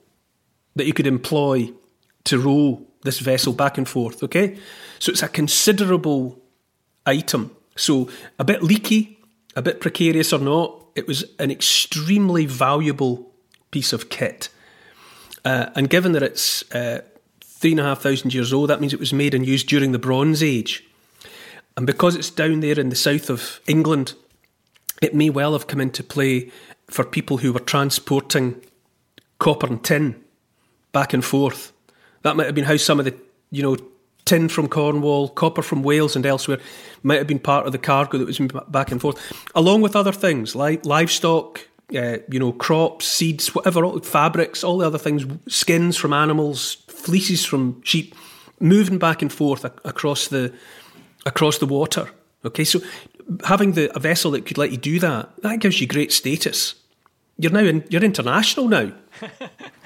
that 0.77 0.85
he 0.85 0.93
could 0.93 1.07
employ 1.07 1.71
to 2.25 2.39
row 2.39 2.87
this 3.02 3.19
vessel 3.19 3.52
back 3.52 3.78
and 3.78 3.88
forth. 3.88 4.23
Okay, 4.23 4.59
so 4.99 5.12
it's 5.12 5.23
a 5.23 5.28
considerable 5.28 6.38
item. 7.07 7.57
So 7.76 8.09
a 8.38 8.45
bit 8.45 8.62
leaky, 8.62 9.19
a 9.57 9.62
bit 9.62 9.80
precarious 9.80 10.33
or 10.33 10.38
not, 10.38 10.85
it 10.95 11.07
was 11.07 11.25
an 11.38 11.50
extremely 11.50 12.47
valuable 12.47 13.33
piece 13.71 13.92
of 13.92 14.09
kit. 14.09 14.49
Uh, 15.45 15.71
and 15.75 15.88
given 15.88 16.12
that 16.12 16.23
it's 16.23 16.71
uh, 16.75 17.00
three 17.40 17.71
and 17.73 17.80
a 17.80 17.85
half 17.85 18.02
thousand 18.02 18.35
years 18.35 18.52
old, 18.52 18.71
that 18.71 18.80
means 18.80 18.92
it 18.92 19.00
was 19.00 19.12
made 19.12 19.35
and 19.35 19.47
used 19.47 19.69
during 19.69 19.92
the 19.92 19.99
Bronze 19.99 20.42
Age. 20.42 20.85
And 21.76 21.87
because 21.87 22.16
it's 22.16 22.30
down 22.30 22.61
there 22.61 22.78
in 22.78 22.90
the 22.90 22.97
south 22.97 23.30
of 23.30 23.61
England, 23.66 24.14
it 25.00 25.14
may 25.14 25.30
well 25.30 25.52
have 25.52 25.66
come 25.66 25.80
into 25.80 26.02
play 26.02 26.50
for 26.88 27.04
people 27.04 27.38
who 27.38 27.52
were 27.52 27.61
transporting 27.61 28.61
copper 29.38 29.66
and 29.66 29.83
tin 29.83 30.23
back 30.92 31.14
and 31.14 31.25
forth. 31.25 31.73
That 32.23 32.37
might 32.37 32.47
have 32.47 32.55
been 32.55 32.65
how 32.65 32.77
some 32.77 32.99
of 32.99 33.05
the, 33.05 33.15
you 33.50 33.62
know, 33.62 33.77
tin 34.25 34.49
from 34.49 34.69
Cornwall, 34.69 35.29
copper 35.29 35.62
from 35.62 35.83
Wales 35.83 36.15
and 36.15 36.25
elsewhere 36.25 36.61
might 37.03 37.19
have 37.19 37.27
been 37.27 37.39
part 37.39 37.67
of 37.67 37.73
the 37.73 37.79
cargo 37.79 38.19
that 38.19 38.27
was 38.27 38.39
back 38.69 38.93
and 38.93 39.00
forth, 39.00 39.19
along 39.55 39.81
with 39.81 39.97
other 39.97 40.12
things 40.12 40.55
like 40.55 40.85
livestock, 40.85 41.67
uh, 41.97 42.19
you 42.29 42.39
know, 42.39 42.53
crops, 42.53 43.07
seeds, 43.07 43.55
whatever, 43.55 43.85
all, 43.85 43.99
fabrics, 44.00 44.62
all 44.62 44.79
the 44.79 44.87
other 44.87 44.99
things, 44.99 45.25
skins 45.49 45.97
from 45.97 46.12
animals, 46.12 46.75
fleeces 46.89 47.45
from 47.45 47.83
sheep, 47.83 48.15
moving 48.61 48.99
back 48.99 49.23
and 49.23 49.33
forth 49.33 49.65
across 49.65 50.29
the 50.29 50.53
across 51.27 51.59
the 51.59 51.67
water. 51.67 52.09
Okay, 52.45 52.65
so 52.65 52.81
having 53.45 53.73
the, 53.73 53.95
a 53.97 54.00
vessel 54.00 54.31
that 54.31 54.47
could 54.47 54.59
let 54.59 54.71
you 54.71 54.77
do 54.77 54.99
that, 55.00 55.31
that 55.43 55.61
gives 55.61 55.81
you 55.81 55.87
great 55.87 56.12
status. 56.12 56.75
You're 57.37 57.53
now 57.53 57.61
in, 57.61 57.85
you're 57.89 58.05
international 58.05 58.69
now. 58.69 58.93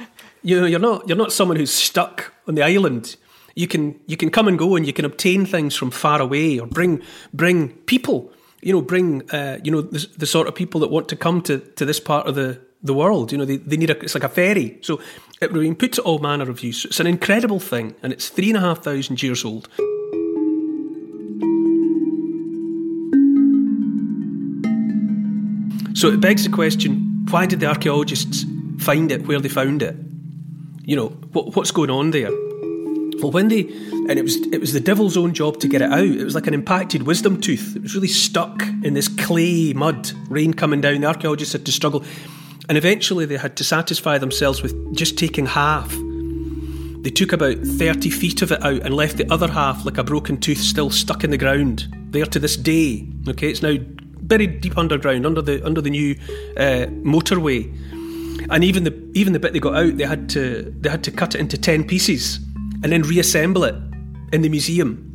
you 0.45 0.61
know, 0.61 0.67
you're 0.67 0.79
not 0.79 1.09
you're 1.09 1.17
not 1.17 1.33
someone 1.33 1.57
who's 1.57 1.73
stuck 1.73 2.33
on 2.47 2.55
the 2.55 2.63
island. 2.63 3.17
You 3.55 3.67
can 3.67 3.99
you 4.07 4.17
can 4.17 4.31
come 4.31 4.47
and 4.47 4.59
go, 4.59 4.77
and 4.77 4.87
you 4.87 4.93
can 4.93 5.05
obtain 5.05 5.47
things 5.47 5.75
from 5.75 5.91
far 5.91 6.21
away, 6.21 6.59
or 6.59 6.67
bring 6.67 7.03
bring 7.33 7.71
people. 7.87 8.31
You 8.61 8.75
know, 8.75 8.83
bring 8.83 9.29
uh, 9.31 9.59
you 9.65 9.73
know 9.73 9.81
the, 9.81 10.07
the 10.19 10.27
sort 10.27 10.47
of 10.47 10.55
people 10.55 10.81
that 10.81 10.91
want 10.91 11.09
to 11.09 11.17
come 11.17 11.41
to, 11.43 11.59
to 11.59 11.85
this 11.85 11.99
part 11.99 12.27
of 12.27 12.35
the, 12.35 12.61
the 12.83 12.95
world. 12.95 13.33
You 13.33 13.39
know, 13.39 13.47
they, 13.47 13.57
they 13.57 13.77
need 13.77 13.91
a 13.91 13.99
it's 14.01 14.15
like 14.15 14.25
a 14.25 14.29
ferry. 14.29 14.79
So 14.83 15.01
it 15.41 15.51
would 15.51 15.61
been 15.61 15.75
put 15.75 15.95
to 15.95 16.03
all 16.03 16.19
manner 16.19 16.49
of 16.51 16.63
use. 16.63 16.85
It's 16.85 17.01
an 17.01 17.07
incredible 17.07 17.61
thing, 17.61 17.95
and 18.03 18.13
it's 18.13 18.29
three 18.29 18.51
and 18.51 18.59
a 18.59 18.61
half 18.61 18.85
thousand 18.85 19.23
years 19.23 19.45
old. 19.47 19.69
So 25.95 26.09
it 26.09 26.21
begs 26.21 26.45
the 26.45 26.51
question: 26.53 27.27
Why 27.31 27.47
did 27.47 27.61
the 27.61 27.67
archaeologists 27.67 28.45
find 28.79 29.11
it 29.11 29.27
where 29.27 29.41
they 29.41 29.49
found 29.49 29.83
it? 29.83 29.97
You 30.87 30.97
know, 30.97 31.09
what, 31.33 31.57
what's 31.57 31.71
going 31.71 31.91
on 31.91 32.11
there? 32.11 32.31
Well, 33.21 33.31
when 33.31 33.49
they 33.49 33.61
and 33.61 34.19
it 34.19 34.23
was 34.23 34.37
it 34.49 34.61
was 34.61 34.73
the 34.73 34.81
devil's 34.81 35.17
own 35.17 35.33
job 35.33 35.59
to 35.61 35.69
get 35.69 35.81
it 35.81 35.91
out. 35.91 36.05
It 36.05 36.25
was 36.25 36.35
like 36.35 36.47
an 36.47 36.55
impacted 36.55 37.05
wisdom 37.05 37.41
tooth. 37.41 37.75
It 37.75 37.83
was 37.83 37.95
really 37.95 38.09
stuck 38.09 38.63
in 38.83 38.93
this 38.93 39.09
clay 39.09 39.73
mud. 39.73 40.13
Rain 40.29 40.53
coming 40.53 40.83
down. 40.83 41.01
The 41.01 41.07
archaeologists 41.07 41.53
had 41.53 41.65
to 41.65 41.73
struggle, 41.73 42.05
and 42.69 42.77
eventually 42.77 43.25
they 43.25 43.39
had 43.39 43.57
to 43.57 43.65
satisfy 43.65 44.19
themselves 44.19 44.63
with 44.63 44.95
just 44.95 45.17
taking 45.17 45.47
half. 45.47 45.89
They 47.03 47.11
took 47.11 47.33
about 47.33 47.59
thirty 47.59 48.11
feet 48.11 48.43
of 48.43 48.53
it 48.53 48.63
out 48.63 48.83
and 48.83 48.95
left 48.95 49.17
the 49.17 49.31
other 49.33 49.49
half 49.49 49.87
like 49.87 49.97
a 49.97 50.05
broken 50.05 50.39
tooth 50.39 50.61
still 50.61 50.91
stuck 50.91 51.25
in 51.25 51.31
the 51.31 51.39
ground 51.39 51.89
there 52.11 52.27
to 52.27 52.39
this 52.39 52.57
day. 52.57 53.07
Okay, 53.29 53.49
it's 53.49 53.63
now 53.63 53.77
buried 54.21 54.61
deep 54.61 54.77
underground 54.77 55.25
under 55.25 55.41
the 55.41 55.65
under 55.65 55.81
the 55.81 55.91
new 55.91 56.15
uh, 56.57 56.87
motorway. 57.05 57.73
And 58.51 58.63
even 58.65 58.85
the 58.85 59.11
even 59.15 59.33
the 59.33 59.39
bit 59.39 59.53
they 59.53 59.61
got 59.61 59.75
out, 59.75 59.97
they 59.97 60.05
had 60.05 60.29
to 60.31 60.75
they 60.81 60.89
had 60.89 61.05
to 61.05 61.11
cut 61.11 61.35
it 61.35 61.41
into 61.41 61.59
ten 61.59 61.85
pieces 61.85 62.39
and 62.83 62.93
then 62.93 63.03
reassemble 63.03 63.65
it 63.65 63.75
in 64.33 64.43
the 64.43 64.49
museum. 64.49 65.11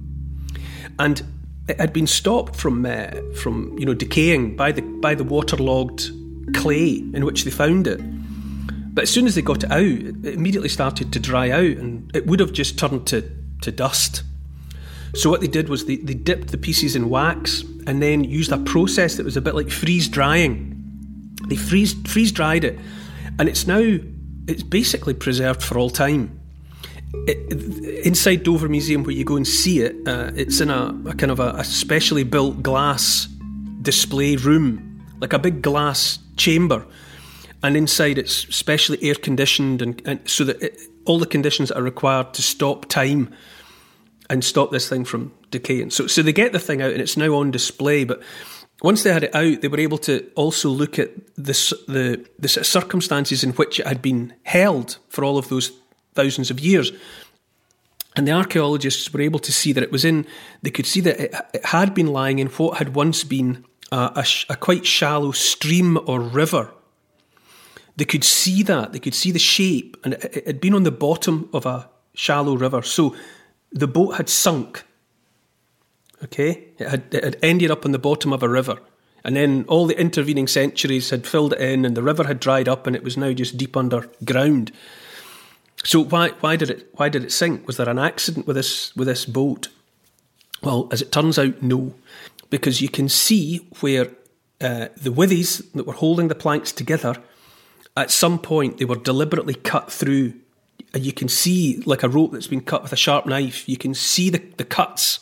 And 0.98 1.21
it 1.67 1.79
had 1.79 1.93
been 1.93 2.07
stopped 2.07 2.55
from 2.55 2.86
uh, 2.86 3.12
from 3.36 3.77
you 3.77 3.86
know 3.86 3.93
decaying 3.93 4.55
by 4.55 4.71
the 4.71 4.81
by 4.81 5.15
the 5.15 5.24
waterlogged 5.24 6.09
clay 6.55 6.95
in 7.13 7.25
which 7.25 7.43
they 7.43 7.51
found 7.51 7.88
it. 7.88 8.00
But 8.93 9.03
as 9.03 9.09
soon 9.12 9.27
as 9.27 9.36
they 9.36 9.41
got 9.41 9.63
it 9.63 9.71
out, 9.71 9.81
it 9.81 10.33
immediately 10.33 10.69
started 10.69 11.13
to 11.13 11.19
dry 11.19 11.51
out, 11.51 11.77
and 11.77 12.13
it 12.15 12.25
would 12.25 12.39
have 12.39 12.51
just 12.51 12.79
turned 12.79 13.05
to 13.07 13.21
to 13.62 13.71
dust. 13.71 14.24
So 15.13 15.29
what 15.29 15.41
they 15.41 15.48
did 15.48 15.69
was 15.69 15.86
they, 15.86 15.98
they 15.98 16.13
dipped 16.13 16.50
the 16.50 16.57
pieces 16.57 16.95
in 16.95 17.09
wax 17.09 17.63
and 17.88 18.01
then 18.01 18.24
used 18.24 18.51
a 18.51 18.57
process 18.59 19.15
that 19.15 19.25
was 19.25 19.38
a 19.38 19.41
bit 19.41 19.55
like 19.55 19.69
freeze 19.69 20.07
drying. 20.07 20.75
They 21.48 21.55
freeze 21.55 21.93
freeze 22.07 22.31
dried 22.31 22.63
it, 22.63 22.79
and 23.39 23.50
it's 23.50 23.65
now 23.65 23.98
it's 24.48 24.63
basically 24.63 25.13
preserved 25.13 25.63
for 25.63 25.77
all 25.79 25.89
time 25.89 26.39
it, 27.13 28.05
inside 28.05 28.43
Dover 28.43 28.69
Museum, 28.69 29.03
where 29.03 29.15
you 29.15 29.24
go 29.24 29.36
and 29.36 29.48
see 29.48 29.81
it, 29.81 29.96
uh, 30.08 30.31
it's 30.36 30.62
in 30.62 30.69
a, 30.69 30.96
a 31.08 31.13
kind 31.15 31.31
of 31.31 31.39
a, 31.39 31.50
a, 31.51 31.63
specially 31.63 32.24
built 32.24 32.62
glass 32.62 33.27
display 33.81 34.36
room, 34.36 35.03
like 35.19 35.34
a 35.34 35.39
big 35.39 35.62
glass 35.62 36.19
chamber. 36.38 36.86
And 37.62 37.75
inside, 37.75 38.17
it's 38.17 38.34
specially 38.55 39.00
air 39.01 39.15
conditioned, 39.15 39.81
and, 39.81 40.01
and 40.05 40.29
so 40.29 40.46
that 40.46 40.62
it, 40.62 40.79
all 41.05 41.19
the 41.19 41.25
conditions 41.25 41.69
that 41.69 41.77
are 41.77 41.84
required 41.84 42.34
to 42.36 42.41
stop 42.41 42.86
time 42.86 43.34
and 44.29 44.43
stop 44.43 44.72
this 44.72 44.88
thing 44.88 45.03
from 45.03 45.34
decaying. 45.51 45.89
So, 45.89 46.08
so 46.08 46.22
they 46.22 46.31
get 46.31 46.53
the 46.53 46.60
thing 46.60 46.81
out, 46.81 46.91
and 46.91 47.01
it's 47.01 47.17
now 47.17 47.34
on 47.34 47.51
display. 47.51 48.05
But 48.05 48.22
once 48.81 49.03
they 49.03 49.12
had 49.12 49.24
it 49.24 49.36
out, 49.36 49.62
they 49.62 49.67
were 49.67 49.79
able 49.79 49.98
to 50.00 50.29
also 50.36 50.69
look 50.69 51.00
at 51.00 51.12
the 51.36 51.53
the, 51.88 52.25
the 52.39 52.48
circumstances 52.48 53.43
in 53.43 53.51
which 53.51 53.79
it 53.79 53.88
had 53.88 54.01
been 54.01 54.33
held 54.43 54.98
for 55.09 55.24
all 55.24 55.38
of 55.38 55.50
those 55.50 55.71
thousands 56.13 56.51
of 56.51 56.59
years. 56.59 56.91
And 58.15 58.27
the 58.27 58.31
archaeologists 58.31 59.13
were 59.13 59.21
able 59.21 59.39
to 59.39 59.51
see 59.51 59.71
that 59.74 59.83
it 59.83 59.91
was 59.91 60.03
in, 60.03 60.25
they 60.62 60.71
could 60.71 60.88
see 60.88 61.00
that 61.01 61.19
it, 61.19 61.36
it 61.53 61.65
had 61.65 61.93
been 61.93 62.07
lying 62.07 62.39
in 62.39 62.47
what 62.47 62.77
had 62.77 62.95
once 62.95 63.23
been 63.23 63.65
a, 63.91 64.12
a, 64.15 64.25
a 64.49 64.56
quite 64.56 64.86
shallow 64.86 65.32
stream 65.32 65.97
or 66.06 66.19
river. 66.19 66.73
They 67.95 68.06
could 68.06 68.23
see 68.23 68.63
that, 68.63 68.93
they 68.93 68.99
could 68.99 69.13
see 69.13 69.32
the 69.32 69.39
shape, 69.39 69.97
and 70.03 70.13
it, 70.15 70.38
it 70.38 70.47
had 70.47 70.62
been 70.62 70.73
on 70.73 70.84
the 70.84 70.91
bottom 70.91 71.49
of 71.53 71.65
a 71.65 71.89
shallow 72.13 72.56
river. 72.56 72.82
So 72.82 73.15
the 73.71 73.88
boat 73.88 74.15
had 74.15 74.30
sunk. 74.30 74.84
Okay? 76.23 76.65
It 76.77 76.89
had, 76.89 77.03
it 77.12 77.23
had 77.23 77.38
ended 77.41 77.71
up 77.71 77.86
on 77.86 77.91
the 77.91 77.99
bottom 77.99 78.34
of 78.34 78.43
a 78.43 78.49
river. 78.49 78.77
And 79.23 79.36
then 79.36 79.65
all 79.67 79.86
the 79.86 79.99
intervening 79.99 80.47
centuries 80.47 81.10
had 81.10 81.27
filled 81.27 81.53
it 81.53 81.60
in, 81.60 81.86
and 81.86 81.95
the 81.95 82.03
river 82.03 82.25
had 82.25 82.39
dried 82.39 82.69
up, 82.69 82.88
and 82.88 82.95
it 82.95 83.03
was 83.03 83.17
now 83.17 83.34
just 83.34 83.58
deep 83.58 83.75
underground. 83.75 84.71
So 85.84 86.03
why 86.03 86.29
why 86.39 86.55
did 86.55 86.69
it 86.69 86.89
why 86.93 87.10
did 87.10 87.23
it 87.23 87.32
sink? 87.32 87.65
Was 87.67 87.77
there 87.77 87.89
an 87.89 87.99
accident 87.99 88.47
with 88.47 88.55
this 88.55 88.95
with 88.95 89.08
this 89.08 89.25
boat? 89.25 89.69
Well, 90.62 90.89
as 90.91 91.01
it 91.01 91.12
turns 91.12 91.39
out, 91.39 91.62
no, 91.62 91.93
because 92.49 92.82
you 92.82 92.89
can 92.89 93.08
see 93.08 93.67
where 93.79 94.08
uh, 94.60 94.89
the 94.97 95.12
withies 95.12 95.71
that 95.73 95.88
were 95.88 95.93
holding 95.93 96.27
the 96.27 96.36
planks 96.36 96.73
together, 96.73 97.15
at 97.95 98.12
some 98.12 98.39
point 98.39 98.77
they 98.77 98.86
were 98.86 98.97
deliberately 98.97 99.55
cut 99.55 99.91
through. 99.91 100.34
And 100.93 101.05
you 101.05 101.13
can 101.13 101.29
see 101.29 101.82
like 101.86 102.03
a 102.03 102.10
rope 102.10 102.32
that's 102.32 102.47
been 102.47 102.62
cut 102.62 102.84
with 102.84 102.93
a 102.93 102.97
sharp 102.97 103.25
knife. 103.25 103.69
You 103.69 103.77
can 103.77 103.93
see 103.93 104.29
the, 104.29 104.39
the 104.58 104.65
cuts. 104.65 105.19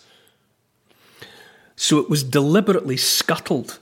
So 1.77 1.99
it 1.99 2.09
was 2.09 2.23
deliberately 2.23 2.97
scuttled. 2.97 3.79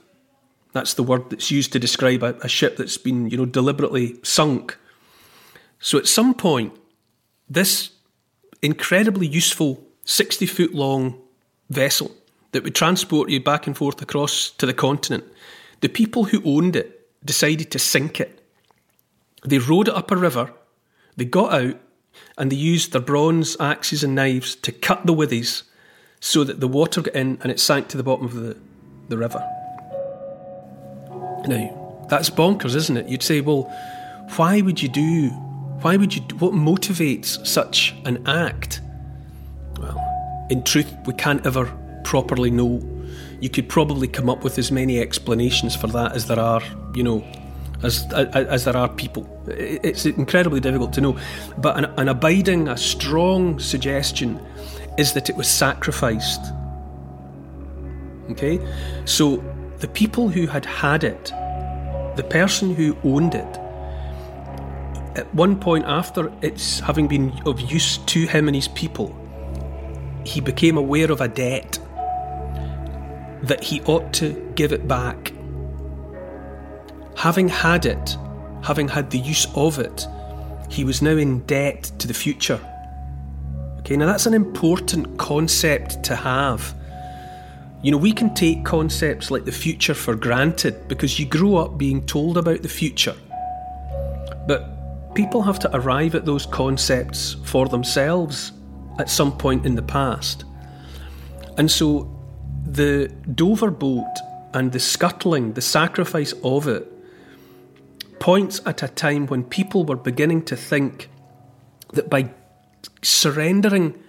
That's 0.72 0.94
the 0.94 1.02
word 1.02 1.30
that's 1.30 1.50
used 1.50 1.72
to 1.72 1.80
describe 1.80 2.22
a, 2.22 2.36
a 2.42 2.48
ship 2.48 2.76
that's 2.76 2.98
been, 2.98 3.28
you 3.30 3.36
know, 3.36 3.46
deliberately 3.46 4.20
sunk 4.22 4.78
so 5.78 5.98
at 5.98 6.06
some 6.06 6.34
point, 6.34 6.72
this 7.48 7.90
incredibly 8.62 9.26
useful 9.26 9.84
60 10.04 10.46
foot 10.46 10.74
long 10.74 11.20
vessel 11.70 12.10
that 12.52 12.64
would 12.64 12.74
transport 12.74 13.28
you 13.28 13.40
back 13.40 13.66
and 13.66 13.76
forth 13.76 14.00
across 14.00 14.50
to 14.50 14.66
the 14.66 14.74
continent, 14.74 15.24
the 15.80 15.88
people 15.88 16.24
who 16.24 16.42
owned 16.44 16.76
it 16.76 17.08
decided 17.24 17.70
to 17.70 17.78
sink 17.78 18.20
it. 18.20 18.40
They 19.44 19.58
rowed 19.58 19.88
it 19.88 19.94
up 19.94 20.10
a 20.10 20.16
river, 20.16 20.52
they 21.16 21.24
got 21.24 21.52
out, 21.52 21.80
and 22.38 22.50
they 22.50 22.56
used 22.56 22.92
their 22.92 23.00
bronze 23.00 23.56
axes 23.60 24.02
and 24.02 24.14
knives 24.14 24.56
to 24.56 24.72
cut 24.72 25.06
the 25.06 25.14
withies 25.14 25.64
so 26.26 26.44
that 26.44 26.60
the 26.60 26.68
water 26.68 27.02
got 27.02 27.14
in 27.14 27.38
and 27.42 27.52
it 27.52 27.60
sank 27.60 27.88
to 27.88 27.96
the 27.96 28.02
bottom 28.02 28.24
of 28.26 28.34
the, 28.34 28.56
the 29.08 29.16
river. 29.16 29.38
Now, 31.46 32.06
that's 32.10 32.30
bonkers, 32.30 32.74
isn't 32.74 32.96
it? 32.96 33.08
You'd 33.08 33.22
say, 33.22 33.40
well, 33.40 33.62
why 34.36 34.60
would 34.60 34.82
you 34.82 34.88
do 34.88 35.30
why 35.82 35.96
would 35.96 36.14
you? 36.14 36.22
What 36.38 36.52
motivates 36.52 37.46
such 37.46 37.94
an 38.06 38.26
act? 38.26 38.80
Well, 39.78 40.46
in 40.50 40.62
truth, 40.64 40.92
we 41.06 41.12
can't 41.12 41.44
ever 41.46 41.66
properly 42.02 42.50
know. 42.50 42.82
You 43.40 43.50
could 43.50 43.68
probably 43.68 44.08
come 44.08 44.30
up 44.30 44.42
with 44.42 44.58
as 44.58 44.72
many 44.72 44.98
explanations 44.98 45.76
for 45.76 45.88
that 45.88 46.12
as 46.16 46.26
there 46.26 46.40
are, 46.40 46.62
you 46.94 47.02
know, 47.02 47.24
as 47.82 48.10
as, 48.12 48.64
there 48.64 48.76
are 48.76 48.88
people. 48.88 49.28
It's 49.48 50.06
incredibly 50.06 50.60
difficult 50.60 50.94
to 50.94 51.02
know. 51.02 51.18
But 51.58 51.76
an, 51.76 51.84
an 51.98 52.08
abiding, 52.08 52.68
a 52.68 52.76
strong 52.76 53.60
suggestion 53.60 54.40
is 54.98 55.12
that 55.12 55.28
it 55.28 55.36
was 55.36 55.48
sacrificed. 55.48 56.40
Okay, 58.30 58.60
so 59.04 59.36
the 59.78 59.88
people 59.88 60.28
who 60.28 60.46
had 60.46 60.64
had 60.64 61.04
it, 61.04 61.32
the 62.16 62.26
person 62.28 62.74
who 62.74 62.96
owned 63.04 63.34
it 63.34 63.58
at 65.16 65.32
one 65.34 65.58
point 65.58 65.84
after 65.86 66.32
its 66.42 66.80
having 66.80 67.08
been 67.08 67.32
of 67.46 67.60
use 67.60 67.98
to 67.98 68.26
him 68.26 68.48
and 68.48 68.54
his 68.54 68.68
people, 68.68 69.14
he 70.24 70.40
became 70.40 70.76
aware 70.76 71.10
of 71.10 71.20
a 71.20 71.28
debt 71.28 71.78
that 73.42 73.62
he 73.62 73.80
ought 73.82 74.12
to 74.12 74.52
give 74.56 74.72
it 74.72 74.88
back. 74.88 75.32
Having 77.16 77.48
had 77.48 77.86
it, 77.86 78.16
having 78.62 78.88
had 78.88 79.10
the 79.10 79.18
use 79.18 79.46
of 79.54 79.78
it, 79.78 80.06
he 80.68 80.84
was 80.84 81.00
now 81.00 81.16
in 81.16 81.40
debt 81.40 81.84
to 81.98 82.08
the 82.08 82.14
future. 82.14 82.60
Okay, 83.86 83.96
now 83.96 84.06
that's 84.06 84.26
an 84.26 84.34
important 84.34 85.16
concept 85.16 86.02
to 86.02 86.16
have. 86.16 86.74
You 87.82 87.92
know, 87.92 87.98
we 87.98 88.10
can 88.10 88.34
take 88.34 88.64
concepts 88.64 89.30
like 89.30 89.44
the 89.44 89.52
future 89.52 89.94
for 89.94 90.16
granted 90.16 90.88
because 90.88 91.20
you 91.20 91.24
grow 91.24 91.54
up 91.58 91.78
being 91.78 92.04
told 92.04 92.36
about 92.36 92.62
the 92.62 92.68
future. 92.68 93.14
But 94.48 95.14
people 95.14 95.40
have 95.42 95.60
to 95.60 95.76
arrive 95.76 96.16
at 96.16 96.24
those 96.24 96.46
concepts 96.46 97.36
for 97.44 97.68
themselves 97.68 98.50
at 98.98 99.08
some 99.08 99.38
point 99.38 99.64
in 99.64 99.76
the 99.76 99.82
past. 99.82 100.44
And 101.56 101.70
so 101.70 102.12
the 102.64 103.06
Dover 103.36 103.70
boat 103.70 104.16
and 104.52 104.72
the 104.72 104.80
scuttling, 104.80 105.52
the 105.52 105.62
sacrifice 105.62 106.34
of 106.42 106.66
it, 106.66 106.92
points 108.18 108.60
at 108.66 108.82
a 108.82 108.88
time 108.88 109.28
when 109.28 109.44
people 109.44 109.84
were 109.84 109.94
beginning 109.94 110.44
to 110.46 110.56
think 110.56 111.08
that 111.92 112.10
by 112.10 112.30
surrendering 113.02 114.02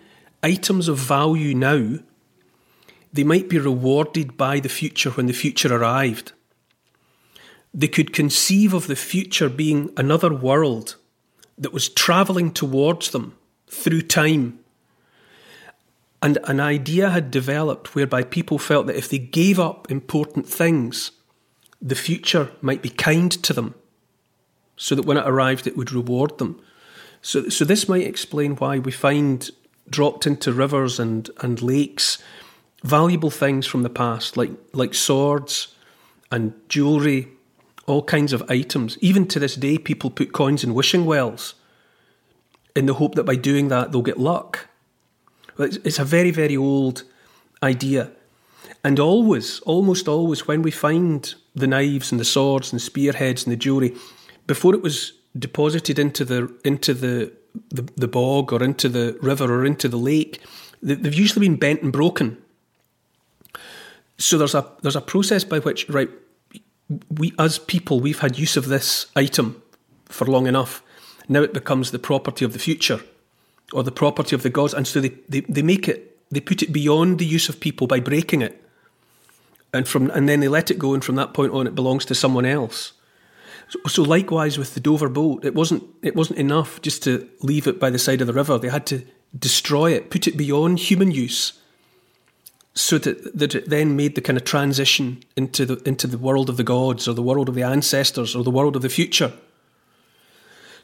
items 0.44 0.88
of 0.88 0.98
value 0.98 1.54
now, 1.54 2.00
they 3.14 3.24
might 3.24 3.50
be 3.50 3.58
rewarded 3.58 4.38
by 4.38 4.60
the 4.60 4.70
future 4.70 5.12
when 5.12 5.28
the 5.28 5.34
future 5.34 5.74
arrived. 5.74 6.34
They 7.74 7.88
could 7.88 8.14
conceive 8.14 8.74
of 8.74 8.88
the 8.88 8.96
future 8.96 9.50
being 9.50 9.92
another 9.98 10.34
world 10.34 10.96
that 11.58 11.74
was 11.74 11.90
travelling 11.90 12.52
towards 12.52 13.12
them 13.12 13.36
through 13.68 14.02
time, 14.04 14.60
And 16.22 16.40
an 16.46 16.60
idea 16.60 17.10
had 17.10 17.30
developed 17.30 17.94
whereby 17.94 18.24
people 18.24 18.58
felt 18.58 18.88
that 18.88 18.98
if 18.98 19.10
they 19.10 19.20
gave 19.20 19.60
up 19.60 19.90
important 19.92 20.48
things, 20.48 21.12
the 21.82 21.96
future 21.96 22.52
might 22.62 22.82
be 22.82 22.90
kind 22.90 23.32
to 23.32 23.54
them, 23.54 23.76
so 24.76 24.96
that 24.96 25.06
when 25.06 25.18
it 25.18 25.28
arrived, 25.28 25.68
it 25.68 25.78
would 25.78 25.92
reward 25.92 26.38
them. 26.38 26.60
So, 27.28 27.50
so 27.50 27.66
this 27.66 27.90
might 27.90 28.08
explain 28.08 28.56
why 28.56 28.80
we 28.80 28.94
find 28.94 29.52
dropped 29.90 30.26
into 30.26 30.54
rivers 30.54 30.98
and, 30.98 31.30
and 31.42 31.62
lakes 31.62 32.24
valuable 32.86 33.32
things 33.32 33.68
from 33.68 33.84
the 33.84 33.90
past, 33.90 34.38
like 34.38 34.52
like 34.72 34.94
swords 34.94 35.76
and 36.32 36.54
jewellery, 36.70 37.28
all 37.86 38.02
kinds 38.02 38.32
of 38.32 38.50
items. 38.50 38.98
Even 39.02 39.28
to 39.28 39.40
this 39.40 39.56
day, 39.56 39.78
people 39.78 40.10
put 40.10 40.32
coins 40.32 40.64
in 40.64 40.74
wishing 40.74 41.04
wells 41.04 41.56
in 42.78 42.86
the 42.86 42.94
hope 42.94 43.16
that 43.16 43.26
by 43.26 43.36
doing 43.36 43.68
that 43.68 43.92
they'll 43.92 44.02
get 44.02 44.18
luck. 44.18 44.70
It's 45.60 46.00
a 46.00 46.06
very, 46.06 46.32
very 46.32 46.56
old 46.56 47.04
idea. 47.62 48.10
And 48.86 49.02
always, 49.02 49.60
almost 49.62 50.08
always, 50.08 50.48
when 50.48 50.62
we 50.62 50.72
find 50.72 51.36
the 51.54 51.68
knives 51.68 52.10
and 52.10 52.22
the 52.22 52.32
swords 52.34 52.72
and 52.72 52.82
spearheads 52.82 53.44
and 53.44 53.52
the 53.52 53.58
jewellery, 53.58 53.98
before 54.46 54.74
it 54.74 54.82
was 54.82 55.17
deposited 55.38 56.00
into 56.00 56.26
the 56.26 56.54
into 56.64 56.94
the, 56.94 57.32
the, 57.70 57.84
the 57.96 58.08
bog 58.08 58.54
or 58.54 58.64
into 58.64 58.90
the 58.90 59.18
river 59.22 59.46
or 59.46 59.66
into 59.66 59.88
the 59.88 59.98
lake, 59.98 60.42
they've 60.82 61.14
usually 61.14 61.48
been 61.48 61.58
bent 61.58 61.82
and 61.82 61.92
broken. 61.92 62.38
So 64.18 64.38
there's 64.38 64.56
a 64.56 64.70
there's 64.82 64.96
a 64.96 65.02
process 65.02 65.44
by 65.44 65.60
which 65.60 65.88
right 65.90 66.10
we 67.10 67.34
as 67.38 67.60
people 67.60 68.00
we've 68.00 68.20
had 68.20 68.40
use 68.40 68.58
of 68.58 68.68
this 68.68 69.08
item 69.16 69.62
for 70.06 70.26
long 70.26 70.48
enough. 70.48 70.82
Now 71.30 71.42
it 71.42 71.54
becomes 71.54 71.92
the 71.92 72.00
property 72.00 72.46
of 72.46 72.54
the 72.54 72.60
future 72.60 73.02
or 73.74 73.84
the 73.84 73.92
property 73.92 74.36
of 74.36 74.44
the 74.44 74.50
gods, 74.50 74.74
and 74.74 74.88
so 74.88 75.02
they, 75.02 75.10
they, 75.28 75.42
they 75.42 75.62
make 75.62 75.88
it 75.88 76.18
they 76.32 76.40
put 76.40 76.62
it 76.62 76.74
beyond 76.74 77.20
the 77.20 77.26
use 77.26 77.50
of 77.50 77.60
people 77.60 77.88
by 77.88 78.00
breaking 78.00 78.42
it. 78.42 78.64
And 79.74 79.88
from 79.88 80.10
and 80.12 80.28
then 80.28 80.40
they 80.40 80.48
let 80.48 80.72
it 80.72 80.80
go, 80.80 80.94
and 80.94 81.04
from 81.04 81.16
that 81.16 81.34
point 81.34 81.54
on 81.54 81.68
it 81.68 81.76
belongs 81.76 82.06
to 82.06 82.16
someone 82.16 82.46
else. 82.46 82.94
So, 83.70 83.80
so 83.88 84.04
likewise 84.04 84.58
with 84.58 84.74
the 84.74 84.80
Dover 84.80 85.10
boat, 85.10 85.44
it 85.44 85.54
wasn't 85.54 85.84
it 86.02 86.16
wasn't 86.16 86.40
enough 86.40 86.82
just 86.82 87.04
to 87.04 87.28
leave 87.42 87.68
it 87.68 87.80
by 87.80 87.90
the 87.90 88.00
side 88.00 88.22
of 88.22 88.28
the 88.28 88.34
river. 88.34 88.58
They 88.58 88.70
had 88.70 88.86
to 88.88 89.04
destroy 89.38 89.92
it, 89.92 90.10
put 90.10 90.28
it 90.28 90.38
beyond 90.38 90.80
human 90.80 91.12
use, 91.12 91.54
so 92.74 92.98
that, 93.00 93.38
that 93.38 93.56
it 93.56 93.70
then 93.70 93.96
made 93.96 94.16
the 94.16 94.22
kind 94.22 94.38
of 94.38 94.46
transition 94.46 95.24
into 95.36 95.66
the 95.66 95.82
into 95.88 96.08
the 96.08 96.18
world 96.18 96.50
of 96.50 96.58
the 96.58 96.64
gods 96.64 97.08
or 97.08 97.14
the 97.14 97.24
world 97.24 97.50
of 97.50 97.56
the 97.56 97.64
ancestors 97.64 98.36
or 98.36 98.44
the 98.44 98.52
world 98.52 98.76
of 98.76 98.82
the 98.82 98.90
future. 98.90 99.34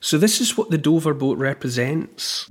So 0.01 0.17
this 0.17 0.41
is 0.41 0.57
what 0.57 0.69
the 0.69 0.77
Dover 0.77 1.13
boat 1.13 1.37
represents. 1.37 2.49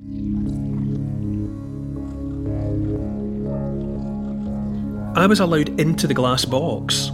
I 5.14 5.26
was 5.26 5.40
allowed 5.40 5.78
into 5.78 6.06
the 6.06 6.14
glass 6.14 6.46
box. 6.46 7.10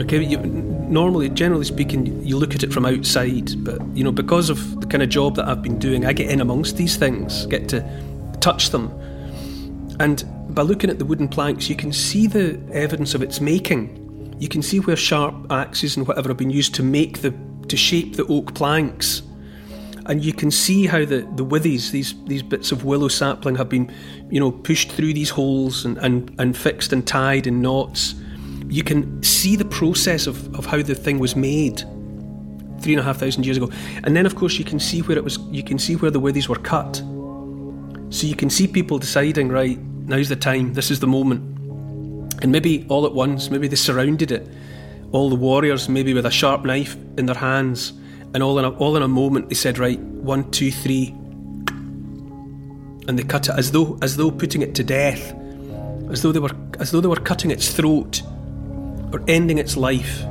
Okay, 0.00 0.22
you, 0.22 0.36
normally, 0.38 1.28
generally 1.30 1.64
speaking, 1.64 2.22
you 2.22 2.36
look 2.36 2.54
at 2.54 2.62
it 2.62 2.72
from 2.72 2.84
outside, 2.84 3.64
but 3.64 3.80
you 3.96 4.04
know, 4.04 4.12
because 4.12 4.50
of 4.50 4.80
the 4.80 4.86
kind 4.86 5.02
of 5.02 5.08
job 5.08 5.36
that 5.36 5.48
I've 5.48 5.62
been 5.62 5.78
doing, 5.78 6.04
I 6.04 6.12
get 6.12 6.30
in 6.30 6.40
amongst 6.40 6.76
these 6.76 6.96
things, 6.96 7.46
get 7.46 7.68
to 7.70 7.82
touch 8.40 8.70
them, 8.70 8.90
and 9.98 10.24
by 10.50 10.62
looking 10.62 10.90
at 10.90 10.98
the 10.98 11.04
wooden 11.04 11.28
planks, 11.28 11.68
you 11.68 11.76
can 11.76 11.92
see 11.92 12.26
the 12.26 12.60
evidence 12.72 13.14
of 13.14 13.22
its 13.22 13.40
making. 13.40 14.36
You 14.38 14.48
can 14.48 14.62
see 14.62 14.80
where 14.80 14.96
sharp 14.96 15.50
axes 15.50 15.96
and 15.96 16.06
whatever 16.06 16.28
have 16.28 16.36
been 16.36 16.50
used 16.50 16.74
to 16.76 16.82
make 16.82 17.22
the 17.22 17.34
to 17.68 17.76
shape 17.76 18.16
the 18.16 18.26
oak 18.26 18.54
planks. 18.54 19.22
And 20.06 20.24
you 20.24 20.32
can 20.32 20.52
see 20.52 20.86
how 20.86 21.00
the, 21.00 21.28
the 21.34 21.44
withies, 21.44 21.90
these 21.90 22.14
these 22.24 22.42
bits 22.42 22.70
of 22.70 22.84
willow 22.84 23.08
sapling 23.08 23.56
have 23.56 23.68
been, 23.68 23.92
you 24.30 24.38
know, 24.38 24.52
pushed 24.52 24.92
through 24.92 25.14
these 25.14 25.30
holes 25.30 25.84
and, 25.84 25.98
and, 25.98 26.34
and 26.38 26.56
fixed 26.56 26.92
and 26.92 27.06
tied 27.06 27.46
in 27.46 27.60
knots. 27.60 28.14
You 28.68 28.82
can 28.82 29.22
see 29.22 29.56
the 29.56 29.64
process 29.64 30.26
of, 30.26 30.54
of 30.54 30.66
how 30.66 30.82
the 30.82 30.94
thing 30.94 31.18
was 31.18 31.36
made 31.36 31.84
three 32.80 32.92
and 32.92 33.00
a 33.00 33.02
half 33.02 33.18
thousand 33.18 33.44
years 33.44 33.56
ago. 33.56 33.70
And 34.04 34.16
then 34.16 34.26
of 34.26 34.36
course 34.36 34.58
you 34.58 34.64
can 34.64 34.78
see 34.78 35.02
where 35.02 35.16
it 35.16 35.24
was 35.24 35.38
you 35.50 35.62
can 35.62 35.78
see 35.78 35.96
where 35.96 36.10
the 36.10 36.20
withies 36.20 36.48
were 36.48 36.56
cut. 36.56 36.96
So 38.10 38.26
you 38.26 38.36
can 38.36 38.50
see 38.50 38.68
people 38.68 38.98
deciding, 38.98 39.48
right, 39.48 39.78
now's 39.78 40.28
the 40.28 40.36
time, 40.36 40.74
this 40.74 40.90
is 40.90 41.00
the 41.00 41.06
moment. 41.06 41.40
And 42.42 42.52
maybe 42.52 42.86
all 42.88 43.04
at 43.06 43.12
once, 43.12 43.50
maybe 43.50 43.66
they 43.66 43.76
surrounded 43.76 44.30
it. 44.30 44.48
All 45.12 45.28
the 45.28 45.36
warriors, 45.36 45.88
maybe 45.88 46.14
with 46.14 46.26
a 46.26 46.30
sharp 46.30 46.64
knife 46.64 46.96
in 47.16 47.26
their 47.26 47.36
hands, 47.36 47.92
and 48.34 48.42
all 48.42 48.58
in 48.58 48.64
a, 48.64 48.70
all 48.70 48.96
in 48.96 49.02
a 49.02 49.08
moment, 49.08 49.48
they 49.48 49.54
said, 49.54 49.78
"Right, 49.78 49.98
one, 49.98 50.50
two, 50.50 50.70
three, 50.70 51.14
and 53.08 53.18
they 53.18 53.22
cut 53.22 53.48
it 53.48 53.54
as 53.56 53.70
though 53.72 53.98
as 54.02 54.16
though 54.16 54.30
putting 54.30 54.62
it 54.62 54.74
to 54.74 54.84
death, 54.84 55.34
as 56.10 56.22
though 56.22 56.32
they 56.32 56.40
were 56.40 56.54
as 56.78 56.90
though 56.90 57.00
they 57.00 57.08
were 57.08 57.16
cutting 57.16 57.50
its 57.50 57.72
throat 57.72 58.22
or 59.16 59.24
ending 59.28 59.58
its 59.58 59.76
life. 59.76 60.22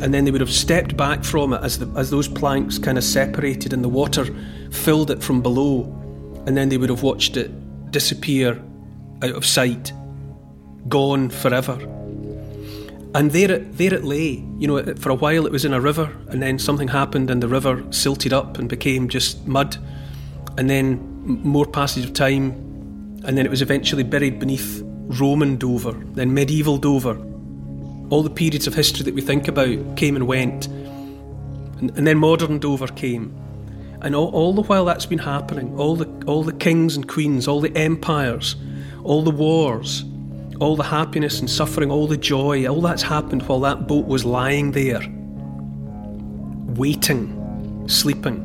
And 0.00 0.12
then 0.12 0.24
they 0.24 0.30
would 0.30 0.40
have 0.40 0.50
stepped 0.50 0.96
back 0.96 1.24
from 1.24 1.52
it 1.52 1.62
as 1.62 1.78
the, 1.78 1.86
as 1.98 2.10
those 2.10 2.28
planks 2.28 2.78
kind 2.78 2.98
of 2.98 3.04
separated 3.04 3.72
and 3.72 3.84
the 3.84 3.88
water 3.88 4.26
filled 4.70 5.10
it 5.10 5.22
from 5.22 5.42
below, 5.42 5.82
and 6.46 6.56
then 6.56 6.68
they 6.68 6.76
would 6.76 6.90
have 6.90 7.02
watched 7.02 7.36
it 7.36 7.50
disappear 7.90 8.60
out 9.22 9.34
of 9.34 9.46
sight, 9.46 9.92
gone 10.88 11.30
forever. 11.30 11.74
And 13.14 13.30
there 13.32 13.50
it, 13.50 13.78
there 13.78 13.94
it 13.94 14.04
lay. 14.04 14.44
You 14.58 14.66
know, 14.68 14.94
for 14.94 15.10
a 15.10 15.14
while 15.14 15.46
it 15.46 15.52
was 15.52 15.64
in 15.64 15.72
a 15.72 15.80
river, 15.80 16.12
and 16.28 16.42
then 16.42 16.58
something 16.58 16.88
happened, 16.88 17.30
and 17.30 17.42
the 17.42 17.48
river 17.48 17.84
silted 17.90 18.32
up 18.32 18.58
and 18.58 18.68
became 18.68 19.08
just 19.08 19.46
mud. 19.46 19.76
And 20.56 20.68
then 20.68 21.00
more 21.24 21.66
passage 21.66 22.04
of 22.04 22.12
time, 22.12 22.50
and 23.24 23.36
then 23.36 23.46
it 23.46 23.50
was 23.50 23.62
eventually 23.62 24.04
buried 24.04 24.38
beneath 24.38 24.82
Roman 24.84 25.56
Dover, 25.56 25.92
then 25.92 26.34
medieval 26.34 26.76
Dover. 26.76 27.27
All 28.10 28.22
the 28.22 28.30
periods 28.30 28.66
of 28.66 28.74
history 28.74 29.04
that 29.04 29.14
we 29.14 29.20
think 29.20 29.48
about 29.48 29.96
came 29.96 30.16
and 30.16 30.26
went, 30.26 30.66
and, 30.66 31.96
and 31.96 32.06
then 32.06 32.18
modern 32.18 32.58
Dover 32.58 32.88
came. 32.88 33.34
And 34.00 34.14
all, 34.14 34.30
all 34.30 34.52
the 34.52 34.62
while 34.62 34.84
that's 34.84 35.06
been 35.06 35.18
happening, 35.18 35.76
all 35.78 35.96
the, 35.96 36.08
all 36.26 36.44
the 36.44 36.52
kings 36.52 36.96
and 36.96 37.08
queens, 37.08 37.48
all 37.48 37.60
the 37.60 37.76
empires, 37.76 38.56
all 39.04 39.22
the 39.22 39.30
wars, 39.30 40.04
all 40.60 40.76
the 40.76 40.84
happiness 40.84 41.40
and 41.40 41.50
suffering, 41.50 41.90
all 41.90 42.06
the 42.06 42.16
joy, 42.16 42.66
all 42.66 42.80
that's 42.80 43.02
happened 43.02 43.42
while 43.42 43.60
that 43.60 43.86
boat 43.86 44.06
was 44.06 44.24
lying 44.24 44.72
there, 44.72 45.00
waiting, 46.76 47.88
sleeping, 47.88 48.44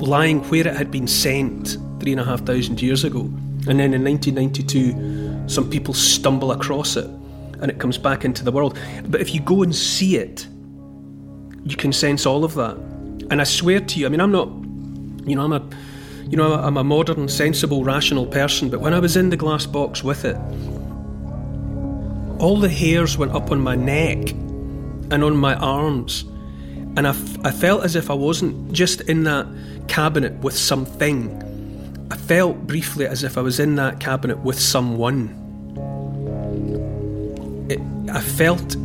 lying 0.00 0.40
where 0.48 0.66
it 0.66 0.74
had 0.74 0.90
been 0.90 1.06
sent 1.06 1.76
three 2.00 2.12
and 2.12 2.20
a 2.20 2.24
half 2.24 2.40
thousand 2.40 2.80
years 2.80 3.04
ago. 3.04 3.20
And 3.68 3.80
then 3.80 3.92
in 3.92 4.04
1992, 4.04 5.48
some 5.48 5.68
people 5.68 5.94
stumble 5.94 6.52
across 6.52 6.96
it 6.96 7.08
and 7.60 7.70
it 7.70 7.78
comes 7.78 7.98
back 7.98 8.24
into 8.24 8.44
the 8.44 8.52
world. 8.52 8.78
But 9.08 9.20
if 9.20 9.34
you 9.34 9.40
go 9.40 9.62
and 9.62 9.74
see 9.74 10.16
it, 10.16 10.46
you 11.64 11.76
can 11.76 11.92
sense 11.92 12.26
all 12.26 12.44
of 12.44 12.54
that. 12.54 12.76
And 13.30 13.40
I 13.40 13.44
swear 13.44 13.80
to 13.80 14.00
you, 14.00 14.06
I 14.06 14.08
mean, 14.08 14.20
I'm 14.20 14.32
not, 14.32 14.48
you 15.28 15.36
know, 15.36 15.44
I'm 15.44 15.52
a, 15.52 15.68
you 16.30 16.36
know, 16.36 16.54
I'm 16.54 16.76
a 16.76 16.84
modern, 16.84 17.28
sensible, 17.28 17.84
rational 17.84 18.26
person. 18.26 18.70
But 18.70 18.80
when 18.80 18.94
I 18.94 19.00
was 19.00 19.16
in 19.16 19.30
the 19.30 19.36
glass 19.36 19.66
box 19.66 20.02
with 20.02 20.24
it, 20.24 20.36
all 22.38 22.58
the 22.58 22.68
hairs 22.68 23.18
went 23.18 23.32
up 23.32 23.50
on 23.50 23.60
my 23.60 23.74
neck 23.74 24.30
and 25.10 25.24
on 25.24 25.36
my 25.36 25.54
arms, 25.56 26.22
and 26.96 27.06
I, 27.06 27.10
f- 27.10 27.44
I 27.44 27.50
felt 27.50 27.82
as 27.82 27.96
if 27.96 28.10
I 28.10 28.14
wasn't 28.14 28.72
just 28.72 29.00
in 29.02 29.24
that 29.24 29.46
cabinet 29.88 30.34
with 30.40 30.56
something. 30.56 32.06
I 32.10 32.16
felt 32.16 32.66
briefly 32.66 33.06
as 33.06 33.24
if 33.24 33.36
I 33.36 33.40
was 33.40 33.58
in 33.58 33.74
that 33.76 34.00
cabinet 34.00 34.38
with 34.38 34.58
someone. 34.58 35.47
It, 37.68 37.80
I 38.10 38.20
felt 38.20 38.76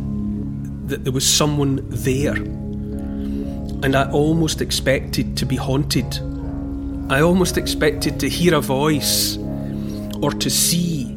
that 0.88 1.04
there 1.04 1.12
was 1.12 1.26
someone 1.26 1.80
there 1.88 2.34
and 2.34 3.94
I 3.96 4.10
almost 4.10 4.60
expected 4.60 5.36
to 5.36 5.46
be 5.46 5.56
haunted. 5.56 6.18
I 7.10 7.20
almost 7.20 7.58
expected 7.58 8.18
to 8.20 8.28
hear 8.28 8.54
a 8.54 8.60
voice 8.60 9.36
or 10.22 10.30
to 10.30 10.48
see, 10.48 11.14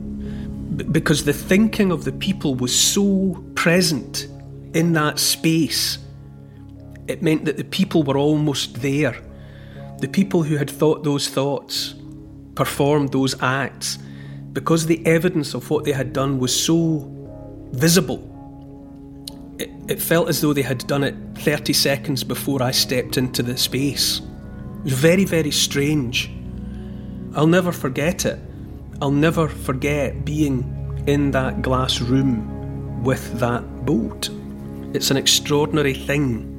because 0.92 1.24
the 1.24 1.34
thinking 1.34 1.92
of 1.92 2.04
the 2.04 2.12
people 2.12 2.56
was 2.56 2.78
so 2.78 3.42
present 3.56 4.28
in 4.74 4.94
that 4.94 5.18
space. 5.18 5.98
It 7.08 7.22
meant 7.22 7.46
that 7.46 7.56
the 7.56 7.64
people 7.64 8.04
were 8.04 8.18
almost 8.18 8.82
there. 8.82 9.16
The 10.00 10.10
people 10.10 10.44
who 10.44 10.58
had 10.58 10.70
thought 10.70 11.06
those 11.06 11.30
thoughts, 11.30 11.96
performed 12.56 13.14
those 13.14 13.42
acts, 13.42 13.98
because 14.52 14.88
the 14.88 15.06
evidence 15.06 15.54
of 15.54 15.70
what 15.70 15.86
they 15.86 15.94
had 15.94 16.12
done 16.12 16.40
was 16.40 16.54
so 16.54 17.14
visible 17.72 18.28
it, 19.60 19.72
it 19.88 20.02
felt 20.02 20.30
as 20.30 20.42
though 20.42 20.54
they 20.54 20.62
had 20.62 20.86
done 20.88 21.04
it 21.04 21.16
30 21.36 21.74
seconds 21.74 22.24
before 22.24 22.62
I 22.62 22.72
stepped 22.72 23.18
into 23.18 23.44
the 23.44 23.58
space. 23.58 24.20
It 24.20 24.84
was 24.84 24.94
very, 24.94 25.26
very 25.26 25.52
strange. 25.52 26.32
I'll 27.36 27.48
never 27.48 27.72
forget 27.72 28.26
it. 28.26 28.40
I'll 29.02 29.12
never 29.12 29.48
forget 29.48 30.26
being 30.26 31.04
in 31.08 31.32
that 31.32 31.62
glass 31.62 32.02
room 32.02 33.04
with 33.04 33.40
that 33.40 33.86
boat. 33.86 34.30
It's 34.94 35.12
an 35.12 35.18
extraordinary 35.18 35.94
thing. 35.94 36.54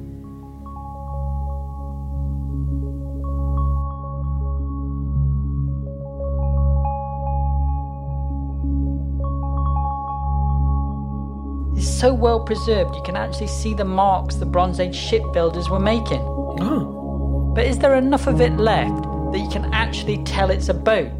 So 11.99 12.13
well 12.13 12.39
preserved 12.39 12.95
you 12.95 13.01
can 13.03 13.17
actually 13.17 13.47
see 13.47 13.73
the 13.73 13.83
marks 13.83 14.35
the 14.35 14.45
Bronze 14.45 14.79
Age 14.79 14.95
shipbuilders 14.95 15.69
were 15.69 15.79
making. 15.81 16.21
Oh. 16.21 17.51
But 17.53 17.65
is 17.65 17.77
there 17.79 17.95
enough 17.95 18.25
of 18.25 18.39
it 18.39 18.53
left 18.53 19.03
that 19.33 19.39
you 19.39 19.49
can 19.49 19.73
actually 19.73 20.23
tell 20.23 20.49
it's 20.49 20.69
a 20.69 20.73
boat? 20.73 21.11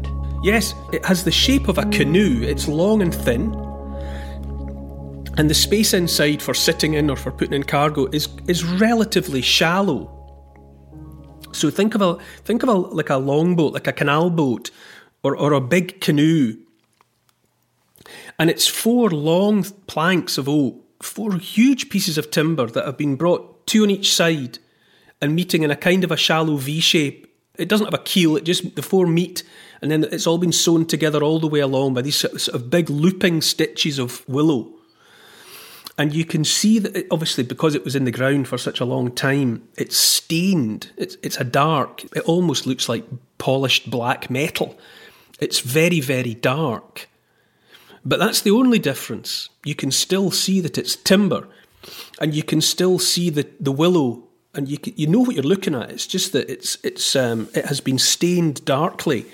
Yes, 0.42 0.74
it 0.92 1.04
has 1.04 1.22
the 1.22 1.30
shape 1.30 1.68
of 1.68 1.76
a 1.76 1.84
canoe. 1.86 2.42
It's 2.42 2.66
long 2.66 3.02
and 3.02 3.14
thin. 3.14 3.52
And 5.36 5.50
the 5.50 5.54
space 5.54 5.92
inside 5.92 6.40
for 6.40 6.54
sitting 6.54 6.94
in 6.94 7.10
or 7.10 7.16
for 7.16 7.30
putting 7.30 7.52
in 7.54 7.64
cargo 7.64 8.06
is, 8.06 8.28
is 8.46 8.64
relatively 8.64 9.42
shallow. 9.42 10.16
So 11.52 11.68
think 11.68 11.94
of 11.94 12.00
a 12.00 12.16
think 12.44 12.62
of 12.62 12.68
a 12.68 12.72
like 12.72 13.10
a 13.10 13.16
longboat, 13.16 13.74
like 13.74 13.86
a 13.86 13.92
canal 13.92 14.30
boat, 14.30 14.70
or, 15.22 15.36
or 15.36 15.52
a 15.52 15.60
big 15.60 16.00
canoe. 16.00 16.56
And 18.38 18.50
it's 18.50 18.66
four 18.66 19.10
long 19.10 19.64
planks 19.86 20.38
of 20.38 20.48
oak, 20.48 20.76
four 21.02 21.36
huge 21.36 21.90
pieces 21.90 22.18
of 22.18 22.30
timber 22.30 22.66
that 22.66 22.84
have 22.84 22.96
been 22.96 23.16
brought 23.16 23.66
two 23.66 23.82
on 23.82 23.90
each 23.90 24.14
side 24.14 24.58
and 25.20 25.34
meeting 25.34 25.62
in 25.62 25.70
a 25.70 25.76
kind 25.76 26.04
of 26.04 26.10
a 26.10 26.16
shallow 26.16 26.56
V 26.56 26.80
shape. 26.80 27.26
It 27.56 27.68
doesn't 27.68 27.86
have 27.86 27.94
a 27.94 27.98
keel, 27.98 28.36
it 28.36 28.44
just 28.44 28.74
the 28.76 28.82
four 28.82 29.06
meet 29.06 29.42
and 29.82 29.90
then 29.90 30.04
it's 30.04 30.26
all 30.26 30.38
been 30.38 30.52
sewn 30.52 30.86
together 30.86 31.22
all 31.22 31.38
the 31.38 31.46
way 31.46 31.60
along 31.60 31.94
by 31.94 32.02
these 32.02 32.16
sort 32.16 32.48
of 32.48 32.70
big 32.70 32.90
looping 32.90 33.40
stitches 33.40 33.98
of 33.98 34.28
willow. 34.28 34.72
And 35.98 36.14
you 36.14 36.24
can 36.24 36.44
see 36.44 36.78
that, 36.78 36.96
it, 36.96 37.06
obviously, 37.10 37.44
because 37.44 37.74
it 37.74 37.84
was 37.84 37.94
in 37.94 38.04
the 38.04 38.10
ground 38.10 38.48
for 38.48 38.56
such 38.56 38.80
a 38.80 38.86
long 38.86 39.12
time, 39.12 39.68
it's 39.76 39.96
stained. 39.96 40.90
It's, 40.96 41.16
it's 41.22 41.36
a 41.36 41.44
dark, 41.44 42.04
it 42.16 42.20
almost 42.20 42.66
looks 42.66 42.88
like 42.88 43.04
polished 43.38 43.90
black 43.90 44.30
metal. 44.30 44.78
It's 45.40 45.60
very, 45.60 46.00
very 46.00 46.34
dark. 46.34 47.08
But 48.04 48.18
that's 48.18 48.40
the 48.40 48.50
only 48.50 48.78
difference. 48.78 49.50
You 49.64 49.74
can 49.74 49.90
still 49.90 50.30
see 50.30 50.60
that 50.60 50.78
it's 50.78 50.96
timber, 50.96 51.46
and 52.20 52.34
you 52.34 52.42
can 52.42 52.60
still 52.60 52.98
see 52.98 53.30
the, 53.30 53.46
the 53.60 53.72
willow, 53.72 54.22
and 54.54 54.68
you, 54.68 54.78
can, 54.78 54.94
you 54.96 55.06
know 55.06 55.20
what 55.20 55.34
you're 55.34 55.44
looking 55.44 55.74
at. 55.74 55.90
It's 55.90 56.06
just 56.06 56.32
that 56.32 56.48
it's, 56.50 56.78
it's, 56.82 57.14
um, 57.14 57.48
it 57.54 57.66
has 57.66 57.80
been 57.80 57.98
stained 57.98 58.64
darkly 58.64 59.26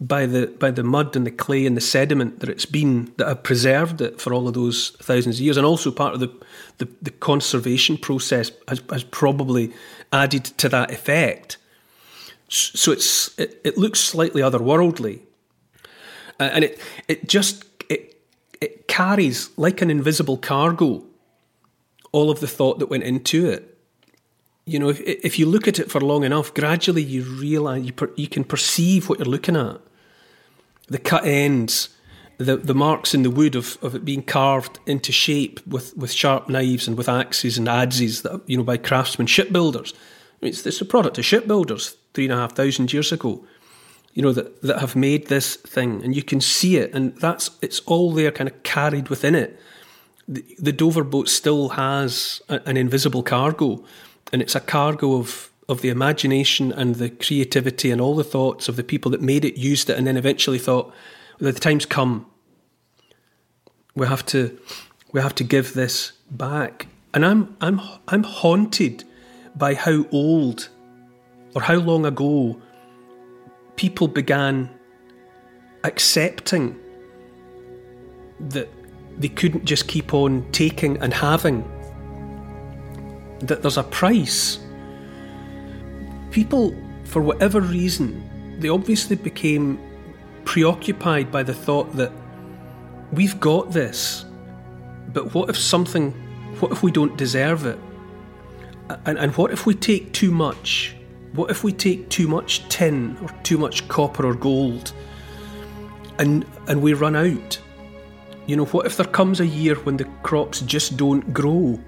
by 0.00 0.26
the 0.26 0.46
by 0.46 0.70
the 0.70 0.84
mud 0.84 1.16
and 1.16 1.26
the 1.26 1.30
clay 1.30 1.66
and 1.66 1.76
the 1.76 1.80
sediment 1.80 2.38
that 2.40 2.48
it's 2.48 2.66
been 2.66 3.12
that 3.16 3.26
have 3.26 3.42
preserved 3.42 4.00
it 4.00 4.20
for 4.20 4.32
all 4.32 4.46
of 4.46 4.54
those 4.54 4.90
thousands 5.02 5.36
of 5.36 5.40
years, 5.40 5.56
and 5.56 5.66
also 5.66 5.90
part 5.90 6.14
of 6.14 6.20
the 6.20 6.28
the, 6.78 6.88
the 7.02 7.10
conservation 7.10 7.96
process 7.98 8.52
has, 8.68 8.80
has 8.90 9.02
probably 9.02 9.72
added 10.12 10.44
to 10.44 10.68
that 10.68 10.92
effect. 10.92 11.58
So 12.48 12.92
it's 12.92 13.36
it, 13.38 13.60
it 13.64 13.76
looks 13.76 13.98
slightly 13.98 14.40
otherworldly, 14.40 15.22
uh, 16.38 16.50
and 16.52 16.64
it 16.64 16.80
it 17.08 17.28
just 17.28 17.64
carries 18.98 19.50
like 19.56 19.82
an 19.82 19.90
invisible 19.90 20.36
cargo 20.36 20.90
all 22.12 22.30
of 22.30 22.40
the 22.40 22.52
thought 22.56 22.78
that 22.78 22.90
went 22.94 23.04
into 23.04 23.48
it 23.48 23.78
you 24.68 24.78
know, 24.78 24.90
if, 24.90 25.00
if 25.00 25.38
you 25.38 25.46
look 25.46 25.66
at 25.66 25.78
it 25.78 25.90
for 25.90 25.98
long 25.98 26.24
enough, 26.24 26.52
gradually 26.52 27.02
you 27.02 27.22
realize 27.22 27.86
you, 27.86 27.92
per, 27.94 28.10
you 28.16 28.28
can 28.28 28.44
perceive 28.44 29.08
what 29.08 29.18
you're 29.18 29.34
looking 29.36 29.56
at 29.56 29.80
the 30.88 30.98
cut 30.98 31.24
ends, 31.24 31.88
the 32.36 32.56
the 32.56 32.74
marks 32.74 33.14
in 33.14 33.22
the 33.22 33.30
wood 33.30 33.54
of, 33.54 33.78
of 33.82 33.94
it 33.94 34.04
being 34.04 34.22
carved 34.22 34.78
into 34.86 35.12
shape 35.12 35.66
with, 35.66 35.96
with 35.96 36.12
sharp 36.12 36.48
knives 36.48 36.86
and 36.86 36.96
with 36.96 37.08
axes 37.08 37.56
and 37.58 37.66
adzes 37.66 38.22
that 38.22 38.42
you 38.46 38.56
know 38.56 38.62
by 38.62 38.76
craftsmen 38.76 39.26
shipbuilders. 39.26 39.92
I 39.94 40.44
mean, 40.44 40.50
it's, 40.50 40.66
it's 40.66 40.80
a 40.80 40.84
product 40.84 41.18
of 41.18 41.24
shipbuilders 41.24 41.96
three 42.14 42.24
and 42.24 42.32
a 42.32 42.36
half 42.36 42.54
thousand 42.54 42.92
years 42.92 43.10
ago. 43.10 43.44
You 44.18 44.24
know 44.24 44.32
that 44.32 44.62
that 44.62 44.80
have 44.80 44.96
made 44.96 45.28
this 45.28 45.54
thing, 45.54 46.02
and 46.04 46.16
you 46.16 46.24
can 46.24 46.40
see 46.40 46.76
it, 46.76 46.92
and 46.92 47.16
that's 47.16 47.50
it's 47.62 47.80
all 47.86 48.12
there, 48.12 48.32
kind 48.32 48.50
of 48.50 48.62
carried 48.64 49.08
within 49.08 49.34
it. 49.34 49.50
The, 50.26 50.44
the 50.58 50.72
Dover 50.72 51.04
boat 51.04 51.28
still 51.28 51.68
has 51.70 52.42
a, 52.48 52.60
an 52.66 52.76
invisible 52.76 53.22
cargo, 53.22 53.84
and 54.32 54.42
it's 54.42 54.56
a 54.56 54.60
cargo 54.60 55.14
of 55.20 55.52
of 55.68 55.82
the 55.82 55.88
imagination 55.90 56.72
and 56.72 56.94
the 56.96 57.10
creativity 57.10 57.90
and 57.90 58.00
all 58.00 58.16
the 58.16 58.24
thoughts 58.24 58.68
of 58.68 58.76
the 58.76 58.82
people 58.82 59.10
that 59.12 59.20
made 59.20 59.44
it, 59.44 59.56
used 59.56 59.90
it, 59.90 59.98
and 59.98 60.06
then 60.06 60.16
eventually 60.16 60.58
thought, 60.58 60.92
well, 61.38 61.52
the 61.52 61.60
time's 61.60 61.86
come. 61.86 62.26
We 63.94 64.06
have 64.06 64.24
to, 64.26 64.58
we 65.12 65.20
have 65.20 65.34
to 65.36 65.44
give 65.44 65.74
this 65.74 66.12
back. 66.30 66.86
And 67.12 67.24
I'm, 67.24 67.54
I'm, 67.60 67.80
I'm 68.08 68.22
haunted 68.22 69.04
by 69.54 69.74
how 69.74 70.06
old 70.10 70.70
or 71.54 71.62
how 71.62 71.76
long 71.76 72.06
ago 72.06 72.60
people 73.78 74.08
began 74.08 74.68
accepting 75.84 76.78
that 78.38 78.68
they 79.16 79.28
couldn't 79.28 79.64
just 79.64 79.88
keep 79.88 80.12
on 80.12 80.46
taking 80.52 80.98
and 80.98 81.14
having, 81.14 81.64
that 83.40 83.62
there's 83.62 83.78
a 83.78 83.84
price 83.84 84.58
people, 86.30 86.74
for 87.04 87.22
whatever 87.22 87.60
reason, 87.60 88.56
they 88.60 88.68
obviously 88.68 89.16
became 89.16 89.78
preoccupied 90.44 91.30
by 91.30 91.42
the 91.42 91.54
thought 91.54 91.92
that 91.96 92.12
we've 93.12 93.38
got 93.40 93.72
this, 93.72 94.24
but 95.12 95.34
what 95.34 95.48
if 95.48 95.56
something, 95.56 96.12
what 96.60 96.72
if 96.72 96.82
we 96.82 96.90
don't 96.90 97.16
deserve 97.16 97.66
it? 97.66 97.78
And, 99.04 99.18
and 99.18 99.34
what 99.36 99.52
if 99.52 99.66
we 99.66 99.74
take 99.74 100.12
too 100.12 100.30
much? 100.30 100.94
What 101.38 101.52
if 101.52 101.62
we 101.62 101.72
take 101.72 102.08
too 102.08 102.26
much 102.26 102.68
tin 102.68 103.16
or 103.22 103.28
too 103.44 103.58
much 103.58 103.86
copper 103.86 104.26
or 104.26 104.34
gold 104.34 104.92
and, 106.18 106.44
and 106.66 106.82
we 106.82 106.94
run 106.94 107.14
out? 107.14 107.60
You 108.46 108.56
know, 108.56 108.64
what 108.64 108.86
if 108.86 108.96
there 108.96 109.06
comes 109.06 109.38
a 109.38 109.46
year 109.46 109.76
when 109.76 109.98
the 109.98 110.06
crops 110.24 110.62
just 110.62 110.96
don't 110.96 111.32
grow? 111.32 111.78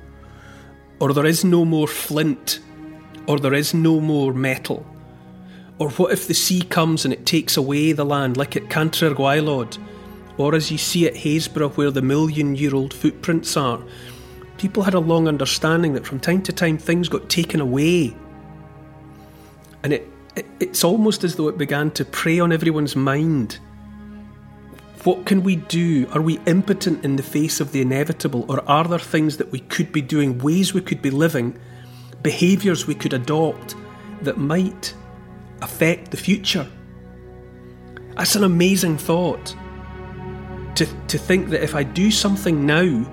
Or 1.01 1.13
there 1.13 1.27
is 1.27 1.45
no 1.45 1.65
more 1.65 1.89
flint 1.89 2.61
or 3.27 3.41
there 3.41 3.53
is 3.53 3.75
no 3.75 3.99
more 3.99 4.33
metal? 4.33 4.87
Or 5.81 5.91
what 5.91 6.13
if 6.13 6.29
the 6.29 6.35
sea 6.35 6.63
comes 6.63 7.05
and 7.05 7.13
it 7.13 7.27
takes 7.27 7.57
away 7.57 7.91
the 7.91 8.07
land, 8.07 8.37
like 8.37 8.55
at 8.55 8.69
Cantre'r 8.69 9.17
Gwaelod, 9.17 9.79
or 10.39 10.55
as 10.55 10.71
you 10.71 10.79
see 10.79 11.09
at 11.09 11.15
Happisburgh 11.15 11.77
where 11.77 11.91
the 11.91 12.03
million 12.03 12.55
year 12.55 12.77
old 12.77 12.95
footprints 12.95 13.57
are? 13.57 13.83
People 14.59 14.85
had 14.85 14.95
a 14.95 15.01
long 15.01 15.27
understanding 15.27 15.95
that 15.95 16.07
from 16.07 16.21
time 16.21 16.43
to 16.43 16.53
time 16.53 16.79
things 16.79 17.09
got 17.09 17.29
taken 17.29 17.61
away. 17.61 18.15
And 19.83 19.93
it, 19.93 20.09
it 20.37 20.47
it's 20.61 20.85
almost 20.85 21.25
as 21.25 21.37
though 21.37 21.49
it 21.49 21.59
began 21.59 21.91
to 21.93 22.05
prey 22.05 22.41
on 22.41 22.53
everyone's 22.53 22.97
mind. 22.97 23.59
What 25.05 25.25
can 25.25 25.43
we 25.43 25.57
do? 25.57 26.07
Are 26.13 26.21
we 26.21 26.39
impotent 26.47 27.05
in 27.05 27.17
the 27.17 27.23
face 27.23 27.61
of 27.61 27.73
the 27.73 27.81
inevitable, 27.81 28.45
or 28.49 28.63
are 28.69 28.85
there 28.85 28.99
things 28.99 29.39
that 29.39 29.51
we 29.51 29.61
could 29.61 29.93
be 29.93 30.03
doing, 30.03 30.39
ways 30.39 30.75
we 30.75 30.83
could 30.83 31.01
be 31.01 31.11
living 31.11 31.59
behaviours 32.23 32.87
we 32.87 32.95
could 32.95 33.13
adopt 33.13 33.75
that 34.23 34.37
might 34.37 34.95
affect 35.63 36.11
the 36.11 36.17
future. 36.17 36.67
That's 38.17 38.37
an 38.37 38.45
amazing 38.45 38.99
thought. 38.99 39.55
To, 40.77 40.87
to 41.09 41.19
think 41.19 41.51
that 41.51 41.63
if 41.63 41.75
I 41.75 41.83
do 41.83 42.11
something 42.11 42.65
now, 42.65 43.05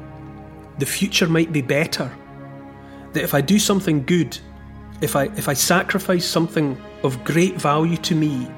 the 0.80 0.86
future 0.86 1.28
might 1.28 1.52
be 1.52 1.62
better. 1.62 2.12
That 3.14 3.24
if 3.24 3.34
I 3.34 3.42
do 3.42 3.60
something 3.60 4.04
good, 4.04 4.38
if 5.02 5.16
I, 5.16 5.26
if 5.36 5.48
I 5.48 5.54
sacrifice 5.54 6.26
something 6.26 6.80
of 7.04 7.24
great 7.24 7.56
value 7.56 7.98
to 7.98 8.16
me, 8.16 8.50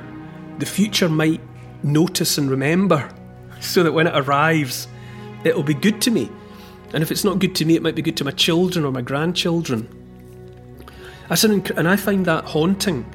the 0.59 0.65
future 0.65 1.09
might 1.09 1.41
notice 1.83 2.37
and 2.37 2.49
remember 2.49 3.09
so 3.59 3.83
that 3.83 3.91
when 3.91 4.07
it 4.07 4.15
arrives, 4.15 4.87
it'll 5.43 5.63
be 5.63 5.73
good 5.73 6.01
to 6.03 6.11
me. 6.11 6.29
And 6.93 7.03
if 7.03 7.11
it's 7.11 7.23
not 7.23 7.39
good 7.39 7.55
to 7.55 7.65
me, 7.65 7.75
it 7.75 7.83
might 7.83 7.95
be 7.95 8.01
good 8.01 8.17
to 8.17 8.25
my 8.25 8.31
children 8.31 8.83
or 8.83 8.91
my 8.91 9.01
grandchildren. 9.01 9.87
That's 11.27 11.43
an 11.43 11.65
and 11.77 11.87
I 11.87 11.95
find 11.95 12.25
that 12.25 12.45
haunting. 12.45 13.05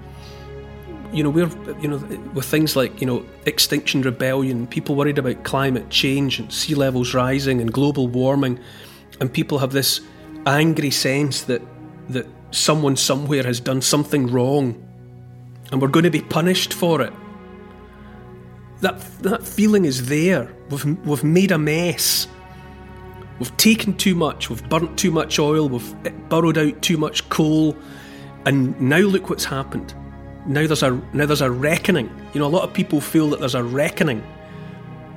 You 1.13 1.25
know, 1.25 1.31
we're 1.31 1.51
you 1.81 1.89
know 1.89 1.97
with 2.33 2.45
things 2.45 2.77
like 2.77 3.01
you 3.01 3.07
know 3.07 3.27
extinction 3.47 4.03
rebellion, 4.03 4.69
people 4.69 4.95
worried 4.95 5.19
about 5.19 5.43
climate 5.43 5.91
change 5.91 6.39
and 6.39 6.53
sea 6.53 6.77
levels 6.77 7.15
rising 7.15 7.61
and 7.61 7.73
global 7.73 8.07
warming, 8.07 8.61
and 9.21 9.33
people 9.33 9.59
have 9.59 9.73
this 9.73 10.01
angry 10.47 10.93
sense 10.93 11.43
that 11.43 11.63
that 12.11 12.27
someone 12.55 12.97
somewhere 12.97 13.43
has 13.43 13.61
done 13.61 13.83
something 13.83 14.27
wrong, 14.29 14.81
and 15.73 15.81
we're 15.81 15.89
going 15.89 16.05
to 16.05 16.11
be 16.11 16.23
punished 16.23 16.73
for 16.73 17.03
it. 17.03 17.13
That 18.81 19.01
that 19.23 19.47
feeling 19.47 19.85
is 19.85 20.09
there. 20.09 20.55
We've 20.71 21.07
we've 21.07 21.25
made 21.25 21.53
a 21.53 21.59
mess. 21.59 22.29
We've 23.39 23.57
taken 23.57 23.97
too 23.97 24.15
much. 24.15 24.49
We've 24.49 24.69
burnt 24.69 24.99
too 24.99 25.11
much 25.11 25.39
oil. 25.39 25.69
We've 25.69 26.07
eh, 26.07 26.11
burrowed 26.29 26.57
out 26.57 26.83
too 26.83 26.97
much 26.97 27.29
coal 27.29 27.77
and 28.47 28.79
now 28.81 28.99
look 28.99 29.31
what's 29.31 29.45
happened. 29.45 29.95
Now 30.47 30.67
there's 30.67 30.83
a 30.83 30.91
now 31.13 31.27
there's 31.27 31.41
a 31.41 31.51
reckoning. 31.51 32.11
You 32.35 32.41
know, 32.41 32.47
a 32.47 32.49
lot 32.49 32.65
of 32.65 32.75
people 32.75 33.01
feel 33.01 33.31
that 33.31 33.41
there's 33.41 33.55
a 33.55 33.65
reckoning 33.65 34.23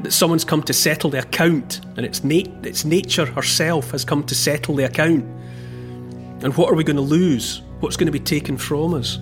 that 0.02 0.13
someone's 0.13 0.45
come 0.45 0.63
to 0.63 0.73
settle 0.73 1.10
the 1.10 1.19
account, 1.19 1.82
and 1.97 2.06
it's 2.06 2.23
nat- 2.23 2.65
it's 2.65 2.86
nature 2.86 3.26
herself 3.26 3.91
has 3.91 4.06
come 4.06 4.23
to 4.26 4.36
settle 4.36 4.76
the 4.76 4.86
account. 4.86 5.26
And 6.43 6.56
what 6.56 6.71
are 6.71 6.76
we 6.76 6.84
going 6.84 6.97
to 6.97 7.02
lose? 7.02 7.62
What's 7.80 7.97
going 7.97 8.06
to 8.06 8.12
be 8.12 8.19
taken 8.19 8.58
from 8.58 8.93
us? 8.93 9.17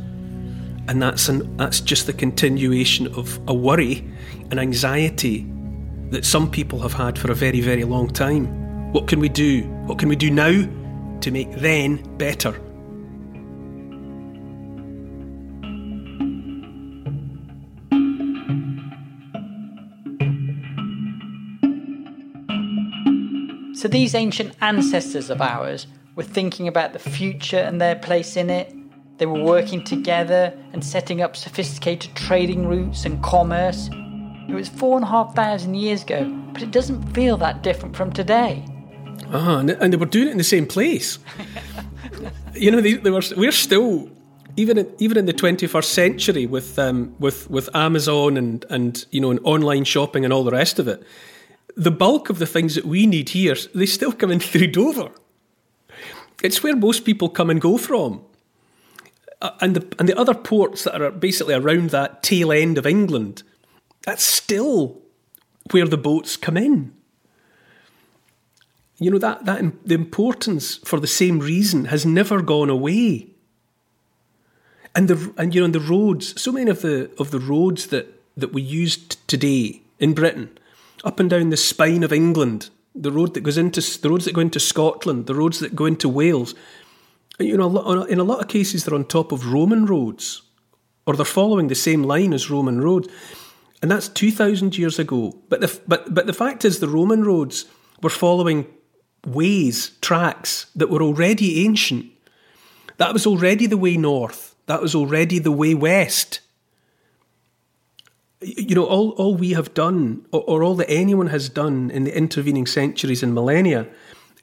And 0.87 1.01
that's 1.01 1.29
an, 1.29 1.57
that's 1.57 1.79
just 1.79 2.07
the 2.07 2.13
continuation 2.13 3.07
of 3.15 3.39
a 3.47 3.53
worry 3.53 4.07
and 4.51 4.59
anxiety 4.59 5.47
that 6.09 6.25
some 6.25 6.51
people 6.51 6.79
have 6.79 6.93
had 6.93 7.17
for 7.17 7.31
a 7.31 7.35
very 7.35 7.61
very 7.61 7.83
long 7.83 8.09
time. 8.09 8.91
What 8.93 9.07
can 9.07 9.19
we 9.19 9.29
do? 9.29 9.63
What 9.87 9.97
can 9.97 10.09
we 10.09 10.15
do 10.15 10.29
now 10.29 10.51
to 11.21 11.31
make 11.31 11.51
then 11.55 11.97
better? 12.17 12.53
So 23.73 23.87
these 23.87 24.15
ancient 24.15 24.55
ancestors 24.61 25.29
of 25.29 25.41
ours 25.41 25.87
were 26.15 26.23
thinking 26.23 26.67
about 26.67 26.93
the 26.93 26.99
future 26.99 27.57
and 27.57 27.79
their 27.79 27.95
place 27.95 28.35
in 28.35 28.49
it. 28.49 28.73
They 29.17 29.25
were 29.25 29.41
working 29.41 29.83
together 29.83 30.57
and 30.73 30.83
setting 30.83 31.21
up 31.21 31.35
sophisticated 31.35 32.15
trading 32.15 32.67
routes 32.67 33.05
and 33.05 33.21
commerce. 33.23 33.89
It 34.47 34.53
was 34.53 34.69
four 34.69 34.95
and 34.97 35.05
a 35.05 35.07
half 35.07 35.35
thousand 35.35 35.75
years 35.75 36.03
ago, 36.03 36.29
but 36.51 36.61
it 36.61 36.71
doesn't 36.71 37.13
feel 37.13 37.37
that 37.37 37.63
different 37.63 37.95
from 37.95 38.11
today. 38.11 38.65
Ah, 39.31 39.59
and 39.59 39.93
they 39.93 39.97
were 39.97 40.05
doing 40.05 40.27
it 40.27 40.31
in 40.31 40.37
the 40.37 40.43
same 40.43 40.65
place. 40.65 41.19
you 42.53 42.71
know, 42.71 42.81
they, 42.81 42.93
they, 42.93 43.09
were. 43.09 43.21
We're 43.35 43.51
still 43.51 44.09
even 44.57 44.77
in, 44.77 44.93
even 44.99 45.17
in 45.17 45.25
the 45.25 45.33
21st 45.33 45.85
century 45.85 46.45
with 46.45 46.77
um, 46.77 47.15
with 47.19 47.49
with 47.49 47.73
Amazon 47.73 48.37
and 48.37 48.65
and 48.69 49.05
you 49.11 49.21
know 49.21 49.31
and 49.31 49.39
online 49.43 49.85
shopping 49.85 50.25
and 50.25 50.33
all 50.33 50.43
the 50.43 50.51
rest 50.51 50.79
of 50.79 50.87
it 50.87 51.01
the 51.75 51.91
bulk 51.91 52.29
of 52.29 52.39
the 52.39 52.45
things 52.45 52.75
that 52.75 52.85
we 52.85 53.05
need 53.05 53.29
here, 53.29 53.55
they 53.73 53.85
still 53.85 54.11
come 54.11 54.31
in 54.31 54.39
through 54.39 54.67
Dover. 54.67 55.11
It's 56.43 56.63
where 56.63 56.75
most 56.75 57.05
people 57.05 57.29
come 57.29 57.49
and 57.49 57.61
go 57.61 57.77
from. 57.77 58.21
Uh, 59.41 59.51
and 59.61 59.75
the, 59.75 59.95
and 59.99 60.07
the 60.07 60.17
other 60.17 60.33
ports 60.33 60.83
that 60.83 61.01
are 61.01 61.11
basically 61.11 61.53
around 61.53 61.89
that 61.89 62.23
tail 62.23 62.51
end 62.51 62.77
of 62.77 62.85
England, 62.85 63.43
that's 64.03 64.23
still 64.23 65.01
where 65.71 65.87
the 65.87 65.97
boats 65.97 66.37
come 66.37 66.57
in. 66.57 66.93
You 68.97 69.11
know, 69.11 69.17
that, 69.17 69.45
that 69.45 69.61
the 69.85 69.95
importance 69.95 70.77
for 70.77 70.99
the 70.99 71.07
same 71.07 71.39
reason 71.39 71.85
has 71.85 72.05
never 72.05 72.41
gone 72.41 72.69
away. 72.69 73.27
And 74.95 75.09
the 75.09 75.33
and 75.37 75.53
you 75.53 75.61
know, 75.61 75.67
the 75.67 75.81
roads, 75.81 76.39
so 76.41 76.53
many 76.53 76.71
of 76.71 76.81
the 76.81 77.11
of 77.19 77.31
the 77.31 77.39
roads 77.39 77.87
that, 77.87 78.07
that 78.37 78.53
we 78.53 78.61
use 78.61 78.95
today 79.27 79.81
in 79.99 80.13
Britain 80.13 80.57
up 81.03 81.19
and 81.19 81.29
down 81.29 81.49
the 81.49 81.57
spine 81.57 82.03
of 82.03 82.13
England, 82.13 82.69
the 82.95 83.11
road 83.11 83.33
that 83.33 83.41
goes 83.41 83.57
into 83.57 83.81
the 83.99 84.09
roads 84.09 84.25
that 84.25 84.33
go 84.33 84.41
into 84.41 84.59
Scotland, 84.59 85.27
the 85.27 85.35
roads 85.35 85.59
that 85.59 85.75
go 85.75 85.85
into 85.85 86.07
Wales. 86.07 86.55
You 87.37 87.57
know, 87.57 88.03
in 88.03 88.19
a 88.19 88.23
lot 88.23 88.39
of 88.39 88.47
cases, 88.47 88.85
they're 88.85 88.95
on 88.95 89.05
top 89.05 89.33
of 89.33 89.51
Roman 89.51 89.85
roads, 89.85 90.41
or 91.05 91.15
they're 91.15 91.25
following 91.25 91.67
the 91.67 91.75
same 91.75 92.03
line 92.03 92.33
as 92.33 92.49
Roman 92.49 92.79
roads, 92.79 93.09
and 93.81 93.91
that's 93.91 94.07
two 94.07 94.31
thousand 94.31 94.77
years 94.77 94.97
ago. 94.99 95.37
But 95.49 95.59
the 95.59 95.79
but 95.87 96.13
but 96.13 96.27
the 96.27 96.33
fact 96.33 96.63
is, 96.63 96.79
the 96.79 96.87
Roman 96.87 97.23
roads 97.23 97.65
were 98.01 98.09
following 98.09 98.67
ways, 99.27 99.97
tracks 100.01 100.67
that 100.75 100.89
were 100.89 101.03
already 101.03 101.65
ancient. 101.65 102.05
That 102.97 103.11
was 103.11 103.27
already 103.27 103.65
the 103.65 103.77
way 103.77 103.97
north. 103.97 104.55
That 104.67 104.81
was 104.81 104.95
already 104.95 105.39
the 105.39 105.51
way 105.51 105.73
west 105.73 106.39
you 108.41 108.75
know, 108.75 108.85
all, 108.85 109.11
all 109.11 109.35
we 109.35 109.51
have 109.51 109.73
done, 109.73 110.25
or, 110.31 110.41
or, 110.41 110.63
all 110.63 110.75
that 110.75 110.89
anyone 110.89 111.27
has 111.27 111.49
done 111.49 111.89
in 111.89 112.03
the 112.03 112.15
intervening 112.15 112.65
centuries 112.65 113.23
and 113.23 113.33
millennia, 113.33 113.87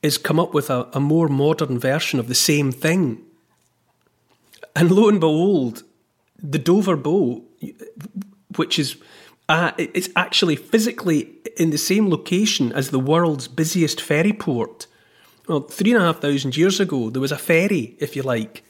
is 0.02 0.18
come 0.18 0.40
up 0.40 0.55
with 0.55 0.70
a, 0.70 0.88
a 0.92 1.00
more 1.00 1.28
modern 1.28 1.78
version 1.78 2.18
of 2.18 2.28
the 2.28 2.35
same 2.35 2.72
thing. 2.72 3.22
And 4.74 4.90
lo 4.90 5.09
and 5.09 5.20
behold, 5.20 5.85
the 6.42 6.59
Dover 6.59 6.96
boat, 6.96 7.42
which 8.57 8.78
is 8.78 8.96
uh, 9.48 9.72
it's 9.76 10.09
actually 10.16 10.57
physically 10.57 11.31
in 11.57 11.70
the 11.70 11.78
same 11.78 12.09
location 12.09 12.72
as 12.72 12.90
the 12.90 12.98
world's 12.98 13.48
busiest 13.48 14.00
ferry 14.00 14.33
port. 14.33 14.87
Well, 15.46 15.61
three 15.61 15.92
and 15.92 16.02
a 16.02 16.07
half 16.07 16.20
thousand 16.20 16.57
years 16.57 16.81
ago, 16.81 17.11
there 17.11 17.20
was 17.20 17.33
a 17.33 17.38
ferry, 17.38 17.96
if 17.98 18.16
you 18.16 18.22
like, 18.22 18.62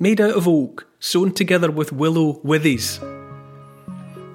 made 0.00 0.20
out 0.20 0.36
of 0.36 0.48
oak, 0.48 0.88
sewn 0.98 1.32
together 1.32 1.70
with 1.70 1.92
willow 1.92 2.40
withies 2.44 3.13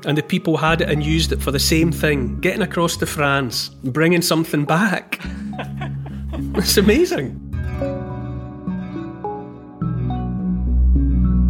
and 0.06 0.18
the 0.18 0.24
people 0.24 0.58
had 0.58 0.82
it 0.82 0.90
and 0.90 1.04
used 1.04 1.32
it 1.32 1.42
for 1.42 1.52
the 1.52 1.60
same 1.60 1.92
thing 1.92 2.40
getting 2.40 2.62
across 2.62 2.98
to 2.98 3.06
France, 3.06 3.70
bringing 3.84 4.22
something 4.22 4.66
back. 4.66 5.20
it's 6.56 6.78
amazing. 6.78 7.46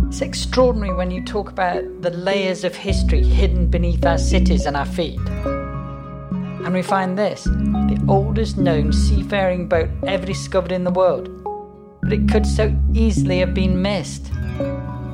It's 0.08 0.22
extraordinary 0.22 0.94
when 0.94 1.12
you 1.12 1.24
talk 1.24 1.52
about 1.52 1.84
the 2.02 2.10
layers 2.10 2.64
of 2.64 2.76
history 2.76 3.24
hidden 3.24 3.68
beneath 3.68 4.06
our 4.06 4.18
cities 4.18 4.66
and 4.66 4.76
our 4.76 4.86
feet. 4.86 5.20
And 5.30 6.74
we 6.74 6.82
find 6.82 7.18
this 7.18 7.44
the 7.44 8.04
oldest 8.08 8.58
known 8.58 8.92
seafaring 8.92 9.68
boat 9.68 9.90
ever 10.08 10.26
discovered 10.26 10.72
in 10.72 10.84
the 10.84 10.92
world. 10.92 11.30
But 12.02 12.14
it 12.14 12.28
could 12.28 12.46
so 12.46 12.76
easily 12.94 13.40
have 13.40 13.54
been 13.54 13.82
missed. 13.82 14.32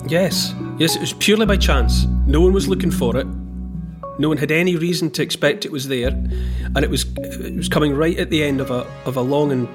Yes, 0.07 0.53
yes, 0.77 0.95
it 0.95 1.01
was 1.01 1.13
purely 1.13 1.45
by 1.45 1.57
chance. 1.57 2.05
No 2.25 2.41
one 2.41 2.53
was 2.53 2.67
looking 2.67 2.91
for 2.91 3.17
it. 3.17 3.27
No 4.17 4.29
one 4.29 4.37
had 4.37 4.51
any 4.51 4.75
reason 4.75 5.11
to 5.11 5.21
expect 5.21 5.65
it 5.65 5.71
was 5.71 5.87
there, 5.87 6.09
and 6.09 6.77
it 6.77 6.89
was 6.89 7.05
it 7.17 7.55
was 7.55 7.67
coming 7.67 7.93
right 7.93 8.17
at 8.17 8.29
the 8.29 8.43
end 8.43 8.61
of 8.61 8.71
a 8.71 8.87
of 9.05 9.17
a 9.17 9.21
long 9.21 9.51
and 9.51 9.67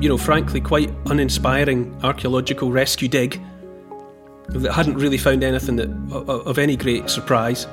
you 0.00 0.08
know, 0.08 0.18
frankly, 0.18 0.60
quite 0.60 0.90
uninspiring 1.06 1.96
archaeological 2.02 2.70
rescue 2.72 3.08
dig 3.08 3.40
that 4.48 4.72
hadn't 4.72 4.94
really 4.94 5.18
found 5.18 5.42
anything 5.42 5.76
that 5.76 5.88
of 6.12 6.58
any 6.58 6.76
great 6.76 7.08
surprise. 7.08 7.66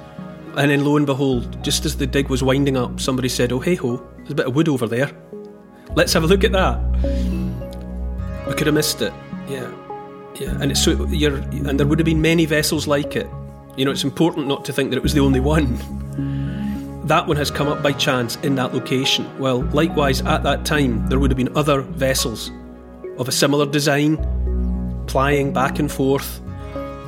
And 0.56 0.70
then, 0.70 0.86
lo 0.86 0.98
and 0.98 1.06
behold, 1.06 1.64
just 1.64 1.86
as 1.86 1.98
the 1.98 2.06
dig 2.06 2.30
was 2.30 2.44
winding 2.44 2.78
up, 2.78 3.00
somebody 3.00 3.30
said, 3.30 3.52
"Oh, 3.52 3.60
hey 3.60 3.76
ho, 3.76 3.98
there's 4.18 4.32
a 4.32 4.36
bit 4.36 4.46
of 4.46 4.56
wood 4.56 4.70
over 4.70 4.88
there. 4.88 5.12
Let's 5.96 6.14
have 6.14 6.24
a 6.24 6.28
look 6.28 6.44
at 6.44 6.52
that." 6.52 6.80
We 8.48 8.54
could 8.54 8.68
have 8.68 8.76
missed 8.76 9.02
it. 9.02 9.14
Yeah. 9.48 9.72
Yeah, 10.40 10.58
and 10.62 10.72
it's 10.72 10.84
so 10.84 11.06
you're, 11.06 11.36
and 11.36 11.80
there 11.80 11.86
would 11.88 12.00
have 12.00 12.06
been 12.06 12.22
many 12.22 12.46
vessels 12.46 12.88
like 12.88 13.16
it. 13.16 13.28
You 13.78 13.86
know, 13.86 13.92
it's 13.92 14.04
important 14.04 14.48
not 14.48 14.66
to 14.66 14.74
think 14.74 14.90
that 14.92 14.98
it 14.98 15.04
was 15.04 15.14
the 15.14 15.22
only 15.22 15.40
one. 15.40 15.78
That 17.08 17.28
one 17.28 17.38
has 17.38 17.52
come 17.52 17.68
up 17.68 17.84
by 17.84 17.92
chance 17.92 18.38
in 18.38 18.56
that 18.56 18.74
location. 18.74 19.28
Well, 19.38 19.62
likewise, 19.74 20.22
at 20.22 20.44
that 20.44 20.66
time, 20.66 21.08
there 21.10 21.20
would 21.20 21.32
have 21.32 21.38
been 21.38 21.56
other 21.58 21.82
vessels 21.82 22.52
of 23.18 23.28
a 23.28 23.32
similar 23.32 23.66
design 23.66 24.18
plying 25.08 25.52
back 25.52 25.80
and 25.80 25.92
forth 25.92 26.40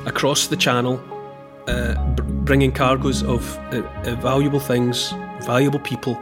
across 0.04 0.48
the 0.48 0.56
channel, 0.56 1.02
uh, 1.66 1.94
b- 2.14 2.22
bringing 2.26 2.72
cargoes 2.72 3.22
of 3.22 3.56
uh, 3.72 3.82
uh, 4.04 4.14
valuable 4.16 4.60
things, 4.60 5.12
valuable 5.40 5.80
people. 5.80 6.14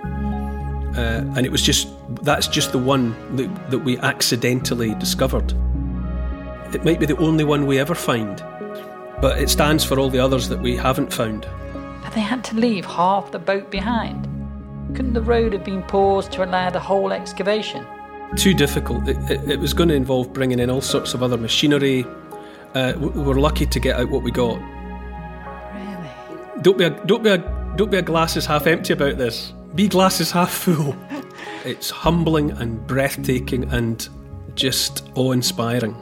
Uh, 0.97 1.25
and 1.37 1.45
it 1.45 1.51
was 1.51 1.61
just 1.61 1.89
that's 2.23 2.47
just 2.47 2.71
the 2.71 2.79
one 2.79 3.15
that, 3.37 3.71
that 3.71 3.81
we 3.81 3.99
accidentally 3.99 4.95
discovered. 4.95 5.53
It 6.75 6.85
might 6.85 6.99
be 6.99 7.07
the 7.07 7.17
only 7.19 7.45
one 7.45 7.67
we 7.67 7.79
ever 7.79 7.95
find, 7.95 8.43
but 9.21 9.39
it 9.39 9.49
stands 9.49 9.85
for 9.85 9.99
all 10.01 10.11
the 10.11 10.19
others 10.19 10.49
that 10.49 10.59
we 10.59 10.77
haven't 10.77 11.13
found. 11.13 11.47
But 12.03 12.13
they 12.15 12.21
had 12.21 12.43
to 12.45 12.57
leave 12.57 12.85
half 12.85 13.31
the 13.31 13.39
boat 13.39 13.71
behind. 13.71 14.29
Couldn't 14.97 15.15
the 15.15 15.23
road 15.23 15.53
have 15.53 15.65
been 15.65 15.83
paused 15.85 16.33
to 16.33 16.45
allow 16.45 16.71
the 16.71 16.81
whole 16.81 17.13
excavation? 17.13 17.87
Too 18.37 18.55
difficult. 18.55 19.09
It, 19.09 19.17
it, 19.31 19.51
it 19.53 19.61
was 19.61 19.73
going 19.73 19.89
to 19.89 19.95
involve 19.95 20.33
bringing 20.33 20.59
in 20.59 20.69
all 20.69 20.81
sorts 20.81 21.15
of 21.15 21.23
other 21.23 21.37
machinery. 21.37 22.05
Uh, 22.75 22.95
we 22.99 23.23
were 23.23 23.39
lucky 23.39 23.67
to 23.67 23.81
get 23.81 23.99
out 23.99 24.11
what 24.11 24.23
we 24.23 24.33
got. 24.33 24.57
Really? 25.75 26.63
Don't 26.63 26.77
be 26.77 26.85
a 26.85 26.91
don't 26.91 27.23
be 27.23 27.31
a 27.31 27.39
don't 27.77 27.91
be 27.91 27.99
a 27.99 28.03
glasses 28.03 28.47
half 28.47 28.67
empty 28.67 28.93
about 28.93 29.17
this. 29.17 29.53
Be 29.77 29.87
glasses 29.87 30.33
half 30.33 30.51
full. 30.51 30.97
it's 31.65 31.91
humbling 31.91 32.51
and 32.51 32.85
breathtaking 32.87 33.73
and 33.73 34.09
just 34.57 35.09
awe-inspiring. 35.15 35.95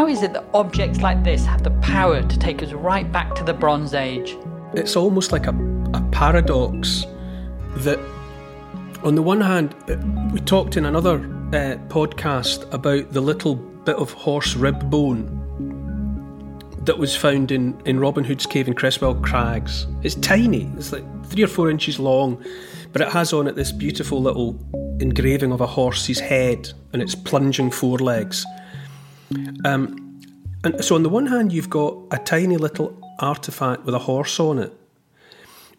How 0.00 0.08
is 0.08 0.22
it 0.22 0.32
that 0.32 0.46
objects 0.54 1.02
like 1.02 1.22
this 1.24 1.44
have 1.44 1.62
the 1.62 1.72
power 1.82 2.22
to 2.22 2.38
take 2.38 2.62
us 2.62 2.72
right 2.72 3.12
back 3.12 3.34
to 3.34 3.44
the 3.44 3.52
Bronze 3.52 3.92
Age? 3.92 4.34
It's 4.72 4.96
almost 4.96 5.30
like 5.30 5.46
a, 5.46 5.50
a 5.92 6.00
paradox 6.10 7.04
that, 7.76 7.98
on 9.04 9.14
the 9.14 9.20
one 9.20 9.42
hand, 9.42 9.74
uh, 9.90 9.98
we 10.32 10.40
talked 10.40 10.78
in 10.78 10.86
another 10.86 11.16
uh, 11.16 11.76
podcast 11.88 12.72
about 12.72 13.12
the 13.12 13.20
little 13.20 13.56
bit 13.56 13.96
of 13.96 14.10
horse 14.14 14.56
rib 14.56 14.90
bone 14.90 15.36
that 16.86 16.96
was 16.96 17.14
found 17.14 17.52
in, 17.52 17.78
in 17.84 18.00
Robin 18.00 18.24
Hood's 18.24 18.46
cave 18.46 18.68
in 18.68 18.74
Creswell 18.74 19.16
Crags. 19.16 19.86
It's 20.02 20.14
tiny, 20.14 20.72
it's 20.78 20.92
like 20.92 21.04
three 21.26 21.42
or 21.42 21.46
four 21.46 21.70
inches 21.70 22.00
long, 22.00 22.42
but 22.94 23.02
it 23.02 23.08
has 23.08 23.34
on 23.34 23.46
it 23.48 23.54
this 23.54 23.70
beautiful 23.70 24.22
little 24.22 24.58
engraving 24.98 25.52
of 25.52 25.60
a 25.60 25.66
horse's 25.66 26.20
head 26.20 26.72
and 26.94 27.02
its 27.02 27.14
plunging 27.14 27.70
forelegs. 27.70 28.46
Um, 29.64 30.20
and 30.64 30.84
so, 30.84 30.94
on 30.94 31.02
the 31.02 31.08
one 31.08 31.26
hand, 31.26 31.52
you've 31.52 31.70
got 31.70 31.96
a 32.10 32.18
tiny 32.18 32.56
little 32.56 32.98
artifact 33.18 33.84
with 33.84 33.94
a 33.94 34.00
horse 34.00 34.38
on 34.40 34.58
it. 34.58 34.72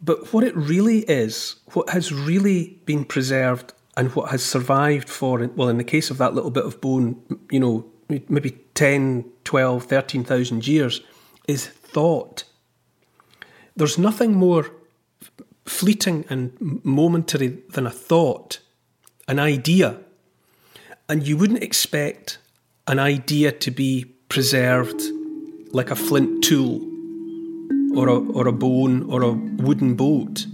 But 0.02 0.34
what 0.34 0.44
it 0.44 0.56
really 0.56 1.00
is, 1.00 1.58
what 1.74 1.90
has 1.90 2.12
really 2.12 2.80
been 2.86 3.06
preserved 3.06 3.74
and 3.96 4.16
what 4.16 4.32
has 4.32 4.44
survived 4.44 5.10
for, 5.10 5.46
well, 5.56 5.70
in 5.70 5.78
the 5.78 5.84
case 5.84 6.10
of 6.10 6.18
that 6.18 6.34
little 6.34 6.50
bit 6.50 6.66
of 6.66 6.82
bone, 6.82 7.22
you 7.52 7.60
know, 7.60 7.86
maybe 8.08 8.58
10, 8.74 9.26
12, 9.44 9.84
13,000 9.84 10.68
years, 10.68 11.02
is 11.48 11.68
thought. 11.68 12.46
There's 13.76 13.98
nothing 13.98 14.34
more 14.34 14.72
fleeting 15.66 16.26
and 16.30 16.82
momentary 16.84 17.60
than 17.70 17.86
a 17.86 17.92
thought, 17.92 18.60
an 19.28 19.40
idea. 19.40 20.00
And 21.08 21.28
you 21.28 21.38
wouldn't 21.38 21.62
expect 21.62 22.40
an 22.92 23.00
idea 23.00 23.54
to 23.54 23.72
be 23.72 24.04
preserved 24.28 25.02
like 25.72 25.92
a 25.92 25.96
flint 25.96 26.44
tool 26.44 26.82
or 27.96 28.10
a, 28.10 28.20
or 28.20 28.50
a 28.50 28.52
bone 28.52 29.10
or 29.10 29.24
a 29.24 29.32
wooden 29.32 29.96
boat. 29.96 30.46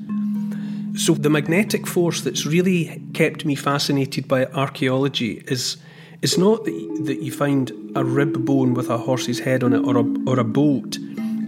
So, 0.95 1.15
the 1.15 1.31
magnetic 1.31 1.87
force 1.87 2.21
that's 2.21 2.45
really 2.45 3.01
kept 3.15 3.43
me 3.43 3.55
fascinated 3.55 4.27
by 4.27 4.45
archaeology 4.45 5.43
is, 5.47 5.77
is 6.21 6.37
not 6.37 6.63
that, 6.65 7.01
that 7.05 7.23
you 7.23 7.31
find 7.31 7.71
a 7.95 8.03
rib 8.03 8.45
bone 8.45 8.75
with 8.75 8.91
a 8.91 8.99
horse's 8.99 9.39
head 9.39 9.63
on 9.63 9.73
it 9.73 9.79
or 9.79 9.97
a, 9.97 10.05
or 10.27 10.39
a 10.39 10.43
boat. 10.43 10.99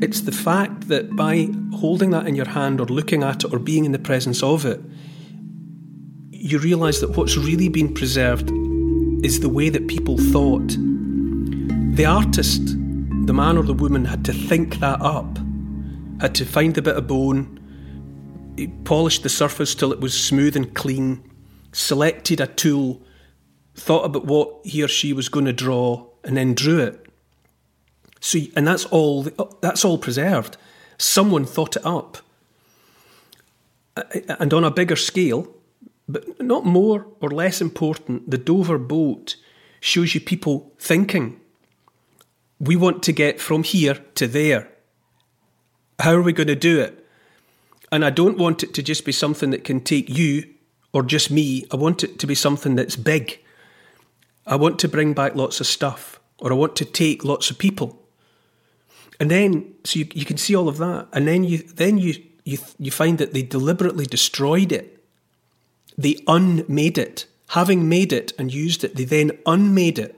It's 0.01 0.21
the 0.21 0.31
fact 0.31 0.87
that 0.87 1.15
by 1.15 1.49
holding 1.75 2.09
that 2.11 2.25
in 2.27 2.35
your 2.35 2.49
hand 2.49 2.81
or 2.81 2.87
looking 2.87 3.21
at 3.21 3.43
it 3.43 3.53
or 3.53 3.59
being 3.59 3.85
in 3.85 3.91
the 3.91 3.99
presence 3.99 4.41
of 4.41 4.65
it, 4.65 4.81
you 6.31 6.57
realise 6.57 6.99
that 7.01 7.11
what's 7.11 7.37
really 7.37 7.69
been 7.69 7.93
preserved 7.93 8.49
is 9.24 9.39
the 9.39 9.49
way 9.49 9.70
that 9.70 9.88
people 9.88 10.17
thought. 10.17 10.76
The 11.95 12.05
artist, 12.05 12.65
the 13.26 13.34
man 13.34 13.57
or 13.57 13.63
the 13.63 13.74
woman, 13.74 14.05
had 14.05 14.24
to 14.26 14.34
think 14.34 14.80
that 14.80 15.01
up, 15.01 15.38
had 16.22 16.36
to 16.36 16.45
find 16.45 16.78
a 16.78 16.82
bit 16.82 16.95
of 16.95 17.07
bone, 17.07 17.59
he 18.55 18.67
polished 18.67 19.24
the 19.24 19.30
surface 19.30 19.74
till 19.76 19.93
it 19.93 19.99
was 19.99 20.13
smooth 20.13 20.55
and 20.55 20.74
clean, 20.74 21.24
selected 21.72 22.41
a 22.41 22.47
tool, 22.47 23.01
thought 23.76 24.05
about 24.05 24.26
what 24.26 24.65
he 24.65 24.84
or 24.84 24.88
she 24.88 25.13
was 25.13 25.30
going 25.30 25.45
to 25.45 25.53
draw, 25.53 26.05
and 26.24 26.36
then 26.36 26.53
drew 26.53 26.80
it. 26.80 27.05
So, 28.20 28.39
and 28.55 28.67
that's 28.67 28.86
all. 28.86 29.24
That's 29.61 29.86
all 29.86 29.97
preserved. 29.97 30.57
Someone 30.97 31.45
thought 31.45 31.78
it 31.78 31.86
up, 31.86 32.17
and 34.39 34.53
on 34.53 34.65
a 34.65 34.72
bigger 34.72 34.97
scale, 34.97 35.47
but 36.10 36.41
not 36.41 36.66
more 36.66 37.05
or 37.22 37.30
less 37.30 37.62
important. 37.62 38.30
The 38.30 38.38
Dover 38.39 38.80
boat 38.80 39.36
shows 39.80 40.16
you 40.16 40.20
people 40.20 40.74
thinking. 40.80 41.39
We 42.60 42.76
want 42.76 43.03
to 43.03 43.14
get 43.14 43.39
from 43.39 43.64
here 43.64 43.99
to 44.16 44.28
there. 44.28 44.70
How 45.99 46.14
are 46.14 46.22
we 46.22 46.34
going 46.34 46.47
to 46.47 46.55
do 46.55 46.80
it? 46.80 47.07
And 47.91 48.03
I 48.03 48.10
don't 48.10 48.38
want 48.38 48.64
it 48.64 48.74
to 48.74 48.84
just 48.84 49.05
be 49.05 49.12
something 49.12 49.51
that 49.51 49.64
can 49.64 49.82
take 49.82 50.10
you 50.10 50.45
or 50.93 51.03
just 51.03 51.30
me. 51.30 51.66
I 51.72 51.76
want 51.76 52.03
it 52.03 52.18
to 52.20 52.28
be 52.28 52.36
something 52.36 52.76
that's 52.76 52.95
big. 52.95 53.39
I 54.47 54.55
want 54.55 54.80
to 54.80 54.88
bring 54.88 55.14
back 55.14 55.36
lots 55.36 55.60
of 55.60 55.68
stuff, 55.68 56.20
or 56.39 56.51
I 56.51 56.55
want 56.55 56.76
to 56.78 56.86
take 56.86 57.24
lots 57.24 57.51
of 57.51 57.60
people. 57.60 58.07
And 59.20 59.30
then, 59.30 59.76
so 59.84 59.99
you, 59.99 60.07
you 60.14 60.26
can 60.26 60.38
see 60.38 60.55
all 60.55 60.68
of 60.68 60.78
that, 60.78 61.07
and 61.14 61.28
then 61.28 61.43
you 61.43 61.60
then 61.60 61.97
you 61.99 62.16
you 62.45 62.57
you 62.80 62.89
find 62.89 63.20
that 63.20 63.34
they 63.34 63.43
deliberately 63.43 64.05
destroyed 64.05 64.72
it. 64.72 64.99
They 66.00 66.24
unmade 66.28 66.97
it. 66.97 67.26
Having 67.50 67.89
made 67.89 68.14
it 68.14 68.32
and 68.38 68.54
used 68.54 68.84
it, 68.84 68.95
they 68.95 69.06
then 69.06 69.32
unmade 69.45 70.00
it. 70.00 70.16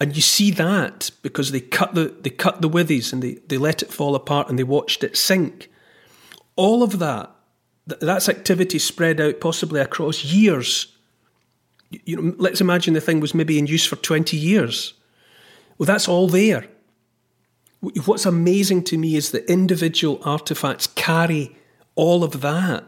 And 0.00 0.16
you 0.16 0.22
see 0.22 0.50
that 0.52 1.10
because 1.22 1.52
they 1.52 1.60
cut 1.60 1.94
the 1.94 2.14
they 2.20 2.30
cut 2.30 2.60
the 2.60 2.68
withies 2.68 3.12
and 3.12 3.22
they, 3.22 3.34
they 3.46 3.56
let 3.56 3.82
it 3.82 3.92
fall 3.92 4.14
apart 4.14 4.48
and 4.48 4.58
they 4.58 4.64
watched 4.64 5.04
it 5.04 5.16
sink 5.16 5.70
all 6.56 6.82
of 6.82 6.98
that, 6.98 7.30
that's 7.86 8.28
activity 8.28 8.78
spread 8.78 9.20
out 9.20 9.40
possibly 9.40 9.80
across 9.80 10.24
years. 10.24 10.92
You 11.90 12.16
know, 12.16 12.34
let's 12.38 12.60
imagine 12.60 12.94
the 12.94 13.00
thing 13.00 13.20
was 13.20 13.34
maybe 13.34 13.58
in 13.58 13.66
use 13.66 13.86
for 13.86 13.96
20 13.96 14.36
years. 14.36 14.94
Well, 15.78 15.86
that's 15.86 16.08
all 16.08 16.28
there. 16.28 16.66
What's 18.06 18.24
amazing 18.24 18.84
to 18.84 18.98
me 18.98 19.16
is 19.16 19.30
that 19.32 19.50
individual 19.50 20.20
artifacts 20.24 20.86
carry 20.86 21.56
all 21.94 22.24
of 22.24 22.40
that. 22.40 22.84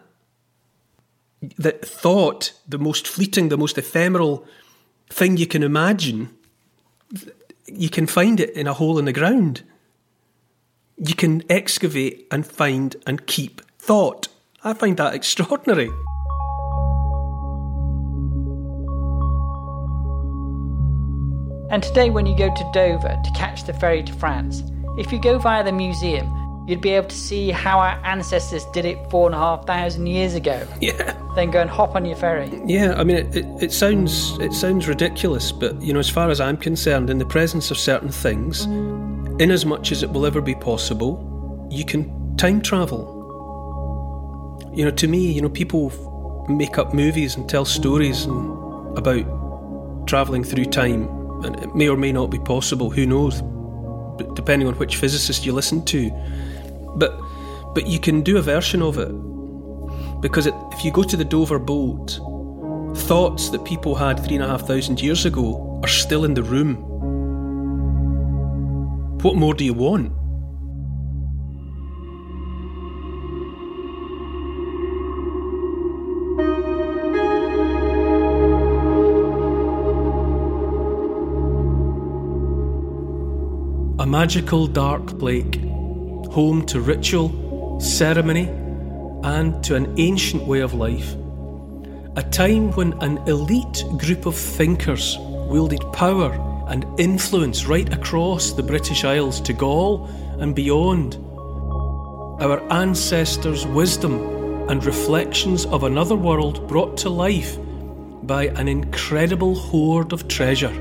That 1.59 1.85
thought, 1.85 2.53
the 2.67 2.79
most 2.79 3.07
fleeting, 3.07 3.49
the 3.49 3.59
most 3.59 3.79
ephemeral 3.79 4.47
thing 5.11 5.37
you 5.37 5.47
can 5.47 5.63
imagine, 5.63 6.31
you 7.67 7.91
can 7.91 8.07
find 8.07 8.41
it 8.41 8.51
in 8.51 8.67
a 8.67 8.73
hole 8.73 8.99
in 8.99 9.05
the 9.05 9.13
ground 9.13 9.63
you 10.97 11.15
can 11.15 11.43
excavate 11.51 12.27
and 12.31 12.47
find 12.47 12.97
and 13.07 13.27
keep 13.27 13.61
thought. 13.79 14.29
I 14.65 14.73
find 14.73 14.97
that 14.97 15.15
extraordinary. 15.21 15.91
And 21.69 21.83
today, 21.83 22.11
when 22.11 22.27
you 22.27 22.37
go 22.39 22.55
to 22.55 22.71
Dover 22.73 23.21
to 23.23 23.31
catch 23.33 23.65
the 23.65 23.75
ferry 23.75 24.03
to 24.05 24.13
France, 24.15 24.63
if 24.97 25.13
you 25.13 25.21
go 25.21 25.39
via 25.39 25.65
the 25.65 25.73
museum, 25.73 26.27
you'd 26.67 26.81
be 26.81 26.91
able 26.91 27.09
to 27.09 27.17
see 27.17 27.51
how 27.51 27.79
our 27.79 28.01
ancestors 28.05 28.65
did 28.67 28.85
it 28.85 28.99
four 29.11 29.27
and 29.27 29.35
a 29.35 29.39
half 29.39 29.67
thousand 29.67 30.07
years 30.07 30.35
ago. 30.35 30.67
Yeah. 30.81 31.17
Then 31.35 31.51
go 31.51 31.61
and 31.61 31.71
hop 31.71 31.95
on 31.95 32.05
your 32.05 32.17
ferry. 32.17 32.51
Yeah, 32.65 32.95
I 32.97 33.05
mean, 33.05 33.19
it, 33.19 33.37
it, 33.37 33.47
it, 33.63 33.73
sounds 33.73 34.37
it 34.39 34.53
sounds 34.53 34.89
ridiculous, 34.89 35.53
but 35.53 35.81
you 35.81 35.93
know, 35.93 36.01
as 36.01 36.09
far 36.09 36.31
as 36.31 36.41
I'm 36.41 36.57
concerned, 36.57 37.11
in 37.11 37.19
the 37.19 37.27
presence 37.27 37.71
of 37.71 37.79
certain 37.79 38.11
things, 38.11 38.65
in 38.65 39.51
as 39.51 39.65
much 39.65 39.93
as 39.93 40.03
it 40.03 40.11
will 40.11 40.27
ever 40.27 40.41
be 40.41 40.55
possible, 40.55 41.69
you 41.71 41.85
can 41.85 42.37
time 42.37 42.61
travel. 42.63 43.13
You 44.75 44.85
know, 44.85 44.91
to 44.91 45.07
me, 45.07 45.31
you 45.31 45.41
know, 45.41 45.49
people 45.49 46.47
make 46.49 46.79
up 46.79 46.95
movies 46.95 47.37
and 47.37 47.49
tell 47.49 47.65
stories 47.65 48.25
and, 48.25 48.99
about 48.99 50.07
travelling 50.07 50.43
through 50.43 50.65
time, 50.67 51.09
and 51.45 51.57
it 51.63 51.75
may 51.75 51.89
or 51.89 51.97
may 51.97 52.13
not 52.13 52.31
be 52.31 52.39
possible. 52.39 52.91
Who 52.91 53.07
knows? 53.07 53.43
But 54.17 54.35
depending 54.35 54.67
on 54.67 54.75
which 54.75 54.97
physicist 54.97 55.45
you 55.45 55.53
listen 55.53 55.85
to, 55.87 56.11
but 56.97 57.21
but 57.75 57.87
you 57.87 58.01
can 58.01 58.23
do 58.23 58.39
a 58.39 58.43
version 58.43 58.83
of 58.83 58.99
it. 58.99 59.13
Because 60.21 60.47
it, 60.47 60.55
if 60.73 60.85
you 60.85 60.91
go 60.91 61.03
to 61.03 61.17
the 61.17 61.25
Dover 61.25 61.59
boat, 61.59 62.19
thoughts 62.97 63.51
that 63.51 63.65
people 63.65 63.95
had 63.95 64.19
three 64.25 64.37
and 64.37 64.45
a 64.45 64.49
half 64.49 64.67
thousand 64.67 65.01
years 65.01 65.27
ago 65.27 65.81
are 65.83 65.89
still 65.89 66.25
in 66.25 66.35
the 66.35 66.43
room. 66.43 66.77
What 69.23 69.37
more 69.37 69.55
do 69.55 69.65
you 69.65 69.75
want? 69.75 70.13
A 83.99 84.07
magical 84.07 84.67
dark 84.67 85.21
lake, 85.21 85.61
home 86.37 86.67
to 86.67 86.83
ritual, 86.83 87.81
ceremony, 87.81 88.47
and 89.23 89.65
to 89.65 89.75
an 89.75 89.99
ancient 89.99 90.47
way 90.47 90.61
of 90.61 90.75
life. 90.75 91.15
A 92.17 92.23
time 92.31 92.71
when 92.73 92.93
an 93.03 93.17
elite 93.27 93.83
group 93.97 94.27
of 94.27 94.37
thinkers 94.37 95.17
wielded 95.49 95.81
power 95.95 96.31
and 96.69 96.85
influence 97.01 97.65
right 97.65 97.91
across 97.91 98.53
the 98.53 98.63
British 98.63 99.03
Isles 99.03 99.41
to 99.41 99.55
Gaul 99.55 100.11
and 100.39 100.55
beyond. 100.55 101.15
Our 102.43 102.61
ancestors' 102.71 103.67
wisdom 103.67 104.69
and 104.69 104.85
reflections 104.85 105.65
of 105.65 105.85
another 105.85 106.17
world 106.17 106.69
brought 106.69 106.99
to 106.99 107.09
life 107.09 107.57
by 108.25 108.49
an 108.49 108.69
incredible 108.69 109.55
hoard 109.55 110.13
of 110.13 110.29
treasure. 110.29 110.75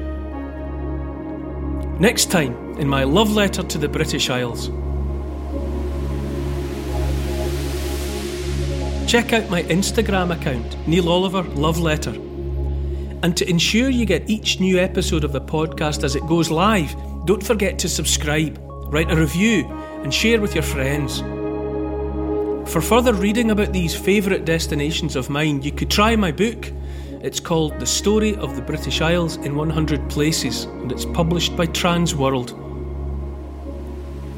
Next 1.97 2.29
time, 2.29 2.77
in 2.77 2.89
my 2.89 3.05
love 3.05 3.31
letter 3.31 3.63
to 3.63 3.77
the 3.77 3.87
British 3.87 4.29
Isles. 4.29 4.69
Check 9.07 9.33
out 9.33 9.49
my 9.49 9.63
Instagram 9.63 10.35
account, 10.35 10.87
Neil 10.87 11.09
Oliver 11.09 11.43
Love 11.43 11.79
Letter 11.79 12.13
and 13.25 13.35
to 13.35 13.49
ensure 13.49 13.89
you 13.89 14.05
get 14.05 14.29
each 14.29 14.59
new 14.59 14.77
episode 14.77 15.23
of 15.23 15.31
the 15.31 15.41
podcast 15.41 16.03
as 16.03 16.15
it 16.15 16.27
goes 16.27 16.51
live, 16.51 16.95
don't 17.25 17.43
forget 17.43 17.79
to 17.79 17.89
subscribe, 17.89 18.59
write 18.93 19.11
a 19.11 19.15
review, 19.15 19.65
and 20.03 20.13
share 20.13 20.39
with 20.39 20.53
your 20.53 20.63
friends. 20.63 21.21
For 22.71 22.81
further 22.81 23.15
reading 23.15 23.49
about 23.49 23.73
these 23.73 23.95
favourite 23.95 24.45
destinations 24.45 25.15
of 25.15 25.31
mine, 25.31 25.63
you 25.63 25.71
could 25.71 25.89
try 25.89 26.15
my 26.15 26.31
book. 26.31 26.71
It's 27.23 27.39
called 27.39 27.79
The 27.79 27.87
Story 27.87 28.35
of 28.35 28.55
the 28.55 28.61
British 28.61 29.01
Isles 29.01 29.37
in 29.37 29.55
100 29.55 30.07
Places, 30.07 30.65
and 30.65 30.91
it's 30.91 31.05
published 31.05 31.57
by 31.57 31.65
Transworld. 31.65 32.64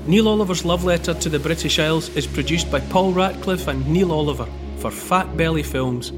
Neil 0.07 0.29
Oliver's 0.29 0.63
love 0.63 0.85
letter 0.85 1.13
to 1.13 1.27
the 1.27 1.37
British 1.37 1.79
Isles 1.79 2.07
is 2.15 2.25
produced 2.25 2.71
by 2.71 2.79
Paul 2.79 3.11
Ratcliffe 3.11 3.67
and 3.67 3.85
Neil 3.89 4.13
Oliver 4.13 4.47
for 4.77 4.89
Fat 4.89 5.35
Belly 5.35 5.63
Films. 5.63 6.13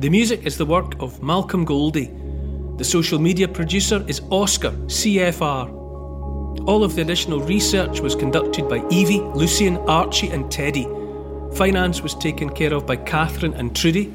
The 0.00 0.08
music 0.08 0.46
is 0.46 0.56
the 0.56 0.64
work 0.64 0.94
of 0.98 1.22
Malcolm 1.22 1.66
Goldie. 1.66 2.10
The 2.78 2.84
social 2.84 3.18
media 3.18 3.48
producer 3.48 4.02
is 4.08 4.22
Oscar, 4.30 4.70
CFR. 4.86 5.68
All 6.66 6.82
of 6.82 6.94
the 6.94 7.02
additional 7.02 7.40
research 7.40 8.00
was 8.00 8.16
conducted 8.16 8.66
by 8.66 8.82
Evie, 8.88 9.20
Lucian, 9.20 9.76
Archie, 9.88 10.30
and 10.30 10.50
Teddy. 10.50 10.88
Finance 11.54 12.00
was 12.00 12.14
taken 12.14 12.48
care 12.48 12.72
of 12.72 12.86
by 12.86 12.96
Catherine 12.96 13.52
and 13.52 13.76
Trudy. 13.76 14.10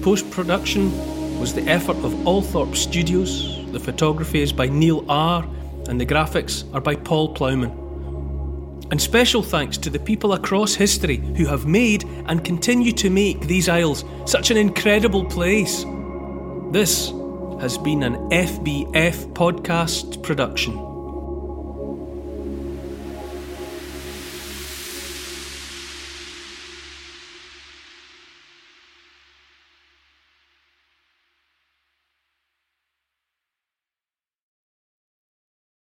Post 0.00 0.30
production 0.30 0.90
was 1.38 1.52
the 1.52 1.64
effort 1.64 1.98
of 1.98 2.26
Althorpe 2.26 2.74
Studios. 2.74 3.70
The 3.72 3.80
photography 3.80 4.40
is 4.40 4.50
by 4.50 4.68
Neil 4.68 5.04
R., 5.10 5.46
and 5.90 6.00
the 6.00 6.06
graphics 6.06 6.64
are 6.72 6.80
by 6.80 6.96
Paul 6.96 7.34
Plowman. 7.34 7.83
And 8.90 9.00
special 9.00 9.42
thanks 9.42 9.78
to 9.78 9.90
the 9.90 9.98
people 9.98 10.34
across 10.34 10.74
history 10.74 11.16
who 11.16 11.46
have 11.46 11.66
made 11.66 12.04
and 12.26 12.44
continue 12.44 12.92
to 12.92 13.10
make 13.10 13.40
these 13.40 13.68
Isles 13.68 14.04
such 14.24 14.50
an 14.50 14.56
incredible 14.56 15.24
place. 15.24 15.84
This 16.70 17.12
has 17.60 17.78
been 17.78 18.02
an 18.02 18.14
FBF 18.30 19.32
podcast 19.32 20.22
production. 20.22 20.93